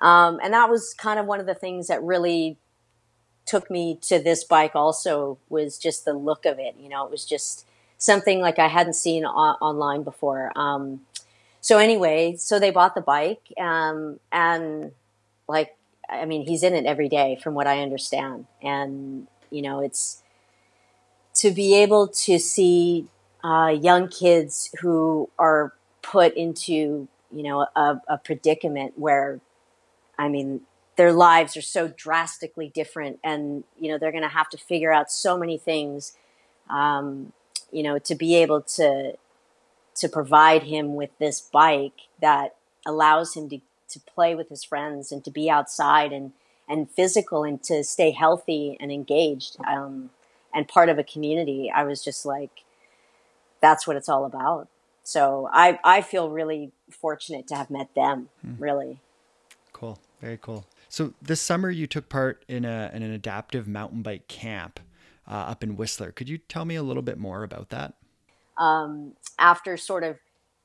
um, 0.00 0.38
and 0.42 0.52
that 0.54 0.70
was 0.70 0.94
kind 0.94 1.18
of 1.18 1.26
one 1.26 1.40
of 1.40 1.46
the 1.46 1.54
things 1.54 1.88
that 1.88 2.02
really 2.02 2.56
took 3.46 3.70
me 3.70 3.98
to 4.02 4.18
this 4.18 4.44
bike. 4.44 4.72
Also, 4.74 5.38
was 5.48 5.78
just 5.78 6.04
the 6.04 6.12
look 6.14 6.44
of 6.44 6.58
it. 6.58 6.76
You 6.78 6.88
know, 6.88 7.04
it 7.04 7.10
was 7.10 7.24
just 7.24 7.66
something 7.96 8.40
like 8.40 8.58
I 8.58 8.68
hadn't 8.68 8.94
seen 8.94 9.24
o- 9.24 9.56
online 9.60 10.02
before. 10.02 10.52
Um, 10.56 11.00
so 11.60 11.78
anyway, 11.78 12.36
so 12.36 12.58
they 12.58 12.70
bought 12.70 12.94
the 12.94 13.00
bike, 13.00 13.52
um, 13.60 14.20
and 14.30 14.92
like, 15.48 15.76
I 16.08 16.24
mean, 16.24 16.46
he's 16.46 16.62
in 16.62 16.74
it 16.74 16.86
every 16.86 17.08
day, 17.08 17.38
from 17.42 17.54
what 17.54 17.66
I 17.66 17.80
understand, 17.80 18.46
and 18.62 19.26
you 19.50 19.62
know, 19.62 19.80
it's 19.80 20.22
to 21.34 21.50
be 21.50 21.74
able 21.74 22.08
to 22.08 22.38
see 22.38 23.06
uh, 23.44 23.68
young 23.68 24.08
kids 24.08 24.70
who 24.80 25.30
are 25.38 25.72
put 26.02 26.34
into 26.34 27.08
you 27.30 27.42
know 27.42 27.66
a, 27.74 28.00
a 28.08 28.18
predicament 28.18 28.94
where, 28.96 29.40
I 30.18 30.28
mean, 30.28 30.62
their 30.96 31.12
lives 31.12 31.56
are 31.56 31.62
so 31.62 31.88
drastically 31.88 32.70
different, 32.74 33.20
and 33.22 33.64
you 33.78 33.90
know, 33.90 33.98
they're 33.98 34.12
going 34.12 34.22
to 34.22 34.28
have 34.28 34.48
to 34.50 34.58
figure 34.58 34.92
out 34.92 35.10
so 35.10 35.38
many 35.38 35.58
things. 35.58 36.14
Um, 36.68 37.32
you 37.70 37.82
know, 37.82 37.98
to 37.98 38.14
be 38.14 38.34
able 38.36 38.62
to 38.62 39.14
to 39.98 40.08
provide 40.08 40.62
him 40.62 40.94
with 40.94 41.10
this 41.18 41.40
bike 41.40 42.02
that 42.20 42.54
allows 42.86 43.34
him 43.34 43.48
to, 43.48 43.60
to 43.90 44.00
play 44.00 44.34
with 44.34 44.48
his 44.48 44.62
friends 44.62 45.10
and 45.10 45.24
to 45.24 45.30
be 45.30 45.50
outside 45.50 46.12
and, 46.12 46.32
and 46.68 46.88
physical 46.90 47.42
and 47.42 47.62
to 47.64 47.82
stay 47.82 48.12
healthy 48.12 48.76
and 48.80 48.92
engaged 48.92 49.56
um, 49.66 50.10
and 50.54 50.68
part 50.68 50.88
of 50.88 50.98
a 50.98 51.04
community. 51.04 51.70
I 51.74 51.82
was 51.82 52.04
just 52.04 52.24
like, 52.24 52.64
that's 53.60 53.86
what 53.86 53.96
it's 53.96 54.08
all 54.08 54.24
about. 54.24 54.68
So 55.02 55.48
I, 55.52 55.80
I 55.82 56.00
feel 56.00 56.30
really 56.30 56.70
fortunate 56.90 57.48
to 57.48 57.56
have 57.56 57.70
met 57.70 57.94
them, 57.94 58.28
hmm. 58.42 58.62
really. 58.62 59.00
Cool. 59.72 59.98
Very 60.20 60.38
cool. 60.38 60.66
So 60.88 61.14
this 61.22 61.40
summer 61.40 61.70
you 61.70 61.86
took 61.86 62.08
part 62.08 62.44
in, 62.48 62.64
a, 62.64 62.90
in 62.92 63.02
an 63.02 63.12
adaptive 63.12 63.68
mountain 63.68 64.02
bike 64.02 64.26
camp 64.28 64.80
uh, 65.28 65.34
up 65.34 65.62
in 65.62 65.76
Whistler. 65.76 66.12
Could 66.12 66.28
you 66.28 66.38
tell 66.38 66.64
me 66.64 66.74
a 66.74 66.82
little 66.82 67.02
bit 67.02 67.18
more 67.18 67.42
about 67.42 67.68
that? 67.70 67.94
Um, 68.56 69.12
after 69.38 69.76
sort 69.76 70.02
of 70.02 70.16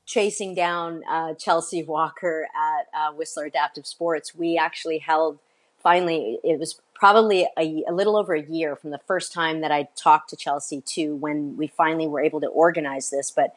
chasing 0.06 0.54
down 0.54 1.02
uh, 1.08 1.34
Chelsea 1.34 1.82
Walker 1.82 2.48
at 2.54 2.86
uh, 2.98 3.12
Whistler 3.12 3.44
Adaptive 3.44 3.86
Sports, 3.86 4.34
we 4.34 4.58
actually 4.58 4.98
held 4.98 5.38
finally, 5.84 6.40
it 6.42 6.58
was 6.58 6.80
probably 6.94 7.46
a, 7.58 7.84
a, 7.86 7.92
little 7.92 8.16
over 8.16 8.34
a 8.34 8.42
year 8.42 8.74
from 8.74 8.90
the 8.90 9.00
first 9.06 9.32
time 9.32 9.60
that 9.60 9.70
I 9.70 9.88
talked 9.94 10.30
to 10.30 10.36
Chelsea 10.36 10.80
to 10.80 11.14
when 11.14 11.56
we 11.56 11.66
finally 11.66 12.08
were 12.08 12.22
able 12.22 12.40
to 12.40 12.46
organize 12.46 13.10
this. 13.10 13.30
But 13.30 13.54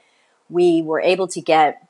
we 0.50 0.82
were 0.82 1.00
able 1.00 1.28
to 1.30 1.42
get 1.42 1.88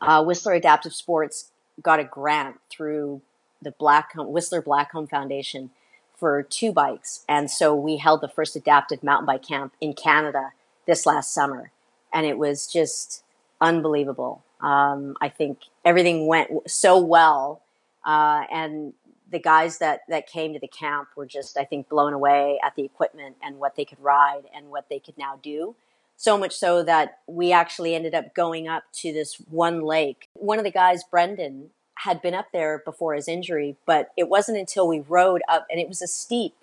uh, 0.00 0.22
Whistler 0.22 0.52
Adaptive 0.52 0.94
Sports 0.94 1.50
got 1.82 2.00
a 2.00 2.04
grant 2.04 2.60
through 2.70 3.22
the 3.62 3.72
Blackcomb, 3.72 4.28
Whistler 4.28 4.62
Blackcomb 4.62 5.08
Foundation 5.08 5.70
for 6.16 6.42
two 6.42 6.72
bikes. 6.72 7.24
And 7.28 7.50
so 7.50 7.74
we 7.74 7.96
held 7.96 8.20
the 8.20 8.28
first 8.28 8.54
adapted 8.54 9.02
mountain 9.02 9.26
bike 9.26 9.42
camp 9.42 9.74
in 9.80 9.92
Canada 9.92 10.52
this 10.86 11.04
last 11.04 11.34
summer. 11.34 11.72
And 12.12 12.26
it 12.26 12.38
was 12.38 12.66
just 12.66 13.24
unbelievable. 13.60 14.44
Um, 14.60 15.16
I 15.20 15.28
think 15.28 15.58
everything 15.84 16.26
went 16.26 16.70
so 16.70 16.98
well. 16.98 17.62
Uh, 18.04 18.44
and 18.52 18.92
the 19.30 19.40
guys 19.40 19.78
that, 19.78 20.02
that 20.08 20.28
came 20.28 20.52
to 20.52 20.60
the 20.60 20.68
camp 20.68 21.08
were 21.16 21.26
just, 21.26 21.58
I 21.58 21.64
think, 21.64 21.88
blown 21.88 22.12
away 22.12 22.60
at 22.64 22.76
the 22.76 22.84
equipment 22.84 23.36
and 23.42 23.58
what 23.58 23.76
they 23.76 23.84
could 23.84 24.00
ride 24.00 24.42
and 24.54 24.68
what 24.68 24.88
they 24.88 24.98
could 24.98 25.18
now 25.18 25.40
do. 25.42 25.74
So 26.16 26.38
much 26.38 26.54
so 26.54 26.84
that 26.84 27.18
we 27.26 27.50
actually 27.50 27.96
ended 27.96 28.14
up 28.14 28.32
going 28.32 28.68
up 28.68 28.84
to 29.00 29.12
this 29.12 29.36
one 29.50 29.82
lake. 29.82 30.28
One 30.34 30.58
of 30.58 30.64
the 30.64 30.70
guys, 30.70 31.02
Brendan, 31.02 31.70
had 32.04 32.20
been 32.20 32.34
up 32.34 32.46
there 32.52 32.82
before 32.84 33.14
his 33.14 33.28
injury, 33.28 33.76
but 33.86 34.10
it 34.16 34.28
wasn't 34.28 34.58
until 34.58 34.88
we 34.88 35.00
rode 35.00 35.42
up, 35.48 35.66
and 35.70 35.80
it 35.80 35.88
was 35.88 36.02
a 36.02 36.06
steep, 36.06 36.54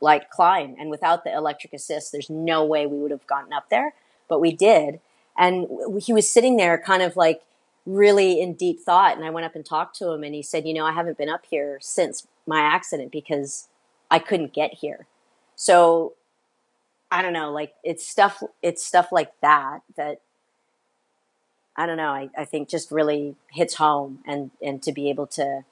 like 0.00 0.28
climb, 0.30 0.74
and 0.78 0.90
without 0.90 1.22
the 1.22 1.32
electric 1.32 1.72
assist, 1.72 2.10
there's 2.10 2.28
no 2.30 2.64
way 2.64 2.84
we 2.84 2.98
would 2.98 3.12
have 3.12 3.26
gotten 3.28 3.52
up 3.52 3.70
there, 3.70 3.94
but 4.28 4.40
we 4.40 4.52
did. 4.52 5.00
And 5.38 5.68
he 6.02 6.12
was 6.12 6.28
sitting 6.28 6.56
there, 6.56 6.76
kind 6.78 7.02
of 7.02 7.16
like 7.16 7.42
really 7.86 8.40
in 8.40 8.54
deep 8.54 8.80
thought, 8.80 9.16
and 9.16 9.24
I 9.24 9.30
went 9.30 9.46
up 9.46 9.54
and 9.54 9.64
talked 9.64 9.96
to 9.98 10.10
him, 10.10 10.24
and 10.24 10.34
he 10.34 10.42
said, 10.42 10.66
"You 10.66 10.74
know, 10.74 10.84
I 10.84 10.92
haven't 10.92 11.18
been 11.18 11.28
up 11.28 11.46
here 11.48 11.78
since 11.80 12.26
my 12.46 12.60
accident 12.60 13.12
because 13.12 13.68
I 14.10 14.18
couldn't 14.18 14.52
get 14.52 14.74
here." 14.74 15.06
So 15.54 16.14
I 17.10 17.22
don't 17.22 17.32
know, 17.32 17.52
like 17.52 17.74
it's 17.84 18.06
stuff, 18.06 18.42
it's 18.62 18.84
stuff 18.84 19.12
like 19.12 19.32
that 19.42 19.82
that 19.96 20.20
I 21.80 21.86
don't 21.86 21.96
know, 21.96 22.10
I, 22.10 22.28
I 22.36 22.44
think 22.44 22.68
just 22.68 22.90
really 22.90 23.36
hits 23.50 23.74
home 23.74 24.20
and, 24.26 24.50
and 24.60 24.82
to 24.82 24.92
be 24.92 25.08
able 25.10 25.26
to 25.28 25.64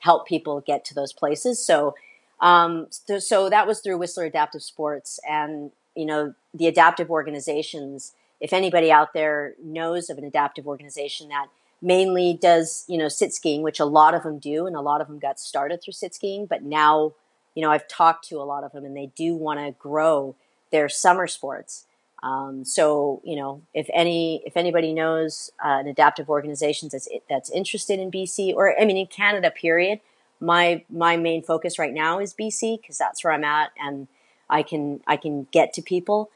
help 0.00 0.26
people 0.26 0.60
get 0.60 0.84
to 0.86 0.94
those 0.94 1.12
places. 1.12 1.64
So, 1.64 1.94
um, 2.40 2.86
so, 2.90 3.18
so 3.18 3.50
that 3.50 3.66
was 3.66 3.80
through 3.80 3.98
Whistler 3.98 4.24
Adaptive 4.24 4.62
Sports. 4.62 5.18
And 5.28 5.72
you 5.96 6.06
know, 6.06 6.34
the 6.54 6.68
adaptive 6.68 7.10
organizations, 7.10 8.12
if 8.40 8.52
anybody 8.52 8.92
out 8.92 9.14
there 9.14 9.54
knows 9.62 10.10
of 10.10 10.18
an 10.18 10.24
adaptive 10.24 10.66
organization 10.68 11.30
that 11.30 11.46
mainly 11.82 12.38
does, 12.40 12.84
you 12.86 12.98
know, 12.98 13.08
sit 13.08 13.32
skiing, 13.32 13.62
which 13.62 13.80
a 13.80 13.84
lot 13.84 14.14
of 14.14 14.22
them 14.22 14.38
do, 14.38 14.66
and 14.66 14.76
a 14.76 14.80
lot 14.80 15.00
of 15.00 15.08
them 15.08 15.18
got 15.18 15.40
started 15.40 15.82
through 15.82 15.94
sit 15.94 16.14
skiing, 16.14 16.46
but 16.46 16.62
now, 16.62 17.12
you 17.54 17.62
know, 17.62 17.70
I've 17.70 17.88
talked 17.88 18.28
to 18.28 18.36
a 18.36 18.44
lot 18.44 18.62
of 18.62 18.72
them 18.72 18.84
and 18.84 18.96
they 18.96 19.10
do 19.16 19.34
want 19.34 19.58
to 19.58 19.72
grow 19.72 20.36
their 20.70 20.88
summer 20.88 21.26
sports. 21.26 21.86
Um, 22.22 22.64
so, 22.64 23.20
you 23.24 23.36
know, 23.36 23.62
if 23.74 23.88
any, 23.92 24.42
if 24.46 24.56
anybody 24.56 24.92
knows 24.92 25.50
uh, 25.64 25.78
an 25.80 25.86
adaptive 25.86 26.28
organization 26.28 26.88
that's 26.90 27.08
that's 27.28 27.50
interested 27.50 28.00
in 28.00 28.10
BC 28.10 28.54
or 28.54 28.78
I 28.80 28.84
mean 28.84 28.96
in 28.96 29.06
Canada, 29.06 29.50
period, 29.50 30.00
my 30.40 30.84
my 30.90 31.16
main 31.16 31.42
focus 31.42 31.78
right 31.78 31.92
now 31.92 32.18
is 32.18 32.34
BC 32.34 32.80
because 32.80 32.98
that's 32.98 33.22
where 33.22 33.32
I'm 33.32 33.44
at 33.44 33.70
and 33.78 34.08
I 34.48 34.62
can 34.62 35.00
I 35.06 35.16
can 35.16 35.46
get 35.52 35.72
to 35.74 35.82
people. 35.82 36.30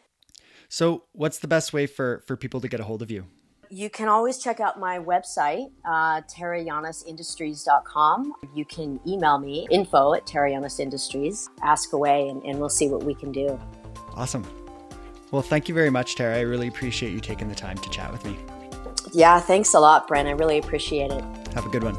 So, 0.69 1.05
what's 1.13 1.39
the 1.39 1.49
best 1.49 1.73
way 1.73 1.87
for 1.87 2.23
for 2.27 2.37
people 2.37 2.61
to 2.61 2.69
get 2.69 2.81
a 2.81 2.85
hold 2.85 3.03
of 3.03 3.11
you? 3.11 3.27
You 3.73 3.89
can 3.89 4.09
always 4.09 4.39
check 4.39 4.59
out 4.59 4.81
my 4.81 4.99
website, 4.99 5.71
uh. 5.85 6.21
You 8.55 8.65
can 8.65 9.01
email 9.07 9.39
me, 9.39 9.69
info 9.71 10.15
at 10.15 10.27
tarallanesindustries. 10.27 11.49
Ask 11.63 11.93
away, 11.93 12.29
and, 12.29 12.43
and 12.43 12.59
we'll 12.59 12.69
see 12.69 12.89
what 12.89 13.05
we 13.05 13.15
can 13.15 13.31
do. 13.31 13.61
Awesome. 14.17 14.45
Well, 15.31 15.43
thank 15.43 15.69
you 15.69 15.75
very 15.75 15.91
much, 15.91 16.17
Tara. 16.17 16.37
I 16.37 16.41
really 16.41 16.67
appreciate 16.67 17.13
you 17.13 17.21
taking 17.21 17.49
the 17.49 17.55
time 17.55 17.79
to 17.79 17.91
chat 17.91 18.11
with 18.11 18.25
me. 18.25 18.37
Yeah, 19.13 19.39
thanks 19.39 19.75
a 19.75 19.81
lot, 19.81 20.09
Brent. 20.09 20.29
I 20.29 20.33
really 20.33 20.59
appreciate 20.59 21.13
it. 21.13 21.23
Have 21.55 21.67
a 21.67 21.69
good 21.69 21.85
one. 21.85 21.97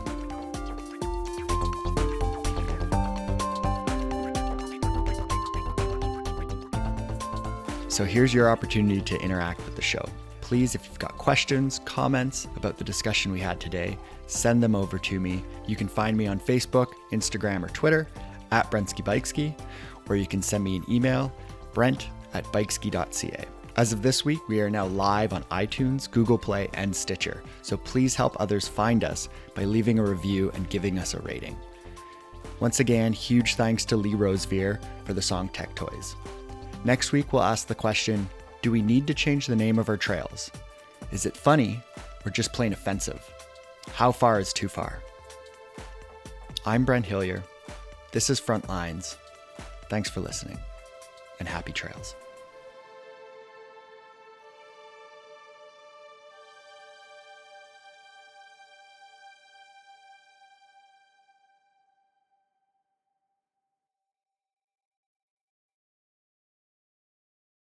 So 7.89 8.05
here's 8.05 8.33
your 8.33 8.49
opportunity 8.49 9.01
to 9.01 9.21
interact 9.21 9.63
with 9.65 9.75
the 9.75 9.81
show. 9.81 10.03
Please, 10.41 10.75
if 10.75 10.85
you've 10.85 10.99
got 10.99 11.17
questions, 11.17 11.79
comments 11.85 12.47
about 12.57 12.77
the 12.77 12.83
discussion 12.83 13.31
we 13.31 13.39
had 13.39 13.59
today, 13.59 13.97
send 14.27 14.61
them 14.61 14.75
over 14.75 14.97
to 14.99 15.19
me. 15.19 15.43
You 15.67 15.77
can 15.77 15.87
find 15.87 16.17
me 16.17 16.27
on 16.27 16.39
Facebook, 16.39 16.93
Instagram, 17.11 17.63
or 17.63 17.69
Twitter 17.69 18.07
at 18.51 18.69
Brensky 18.69 19.55
or 20.09 20.15
you 20.15 20.27
can 20.27 20.41
send 20.41 20.63
me 20.63 20.75
an 20.75 20.85
email, 20.89 21.31
brent 21.73 22.09
at 22.33 22.45
bikeski.ca. 22.45 23.45
As 23.77 23.93
of 23.93 24.01
this 24.01 24.25
week, 24.25 24.39
we 24.49 24.59
are 24.59 24.69
now 24.69 24.85
live 24.87 25.31
on 25.31 25.43
iTunes, 25.45 26.11
Google 26.11 26.37
Play, 26.37 26.69
and 26.73 26.93
Stitcher, 26.93 27.41
so 27.61 27.77
please 27.77 28.15
help 28.15 28.35
others 28.39 28.67
find 28.67 29.03
us 29.03 29.29
by 29.55 29.63
leaving 29.63 29.97
a 29.97 30.03
review 30.03 30.51
and 30.53 30.69
giving 30.69 30.99
us 30.99 31.13
a 31.13 31.21
rating. 31.21 31.57
Once 32.59 32.79
again, 32.79 33.13
huge 33.13 33.55
thanks 33.55 33.85
to 33.85 33.95
Lee 33.95 34.13
Rosevere 34.13 34.79
for 35.05 35.13
the 35.13 35.21
song 35.21 35.49
Tech 35.49 35.73
Toys. 35.73 36.15
Next 36.83 37.11
week, 37.11 37.31
we'll 37.31 37.43
ask 37.43 37.67
the 37.67 37.75
question 37.75 38.29
Do 38.61 38.71
we 38.71 38.81
need 38.81 39.07
to 39.07 39.13
change 39.13 39.47
the 39.47 39.55
name 39.55 39.79
of 39.79 39.89
our 39.89 39.97
trails? 39.97 40.51
Is 41.11 41.25
it 41.25 41.35
funny 41.35 41.81
or 42.25 42.31
just 42.31 42.53
plain 42.53 42.73
offensive? 42.73 43.25
How 43.93 44.11
far 44.11 44.39
is 44.39 44.53
too 44.53 44.67
far? 44.67 45.01
I'm 46.65 46.85
Brent 46.85 47.05
Hillier. 47.05 47.41
This 48.11 48.29
is 48.29 48.39
Frontlines. 48.39 49.15
Thanks 49.89 50.09
for 50.09 50.19
listening 50.19 50.59
and 51.39 51.47
happy 51.47 51.71
trails. 51.71 52.15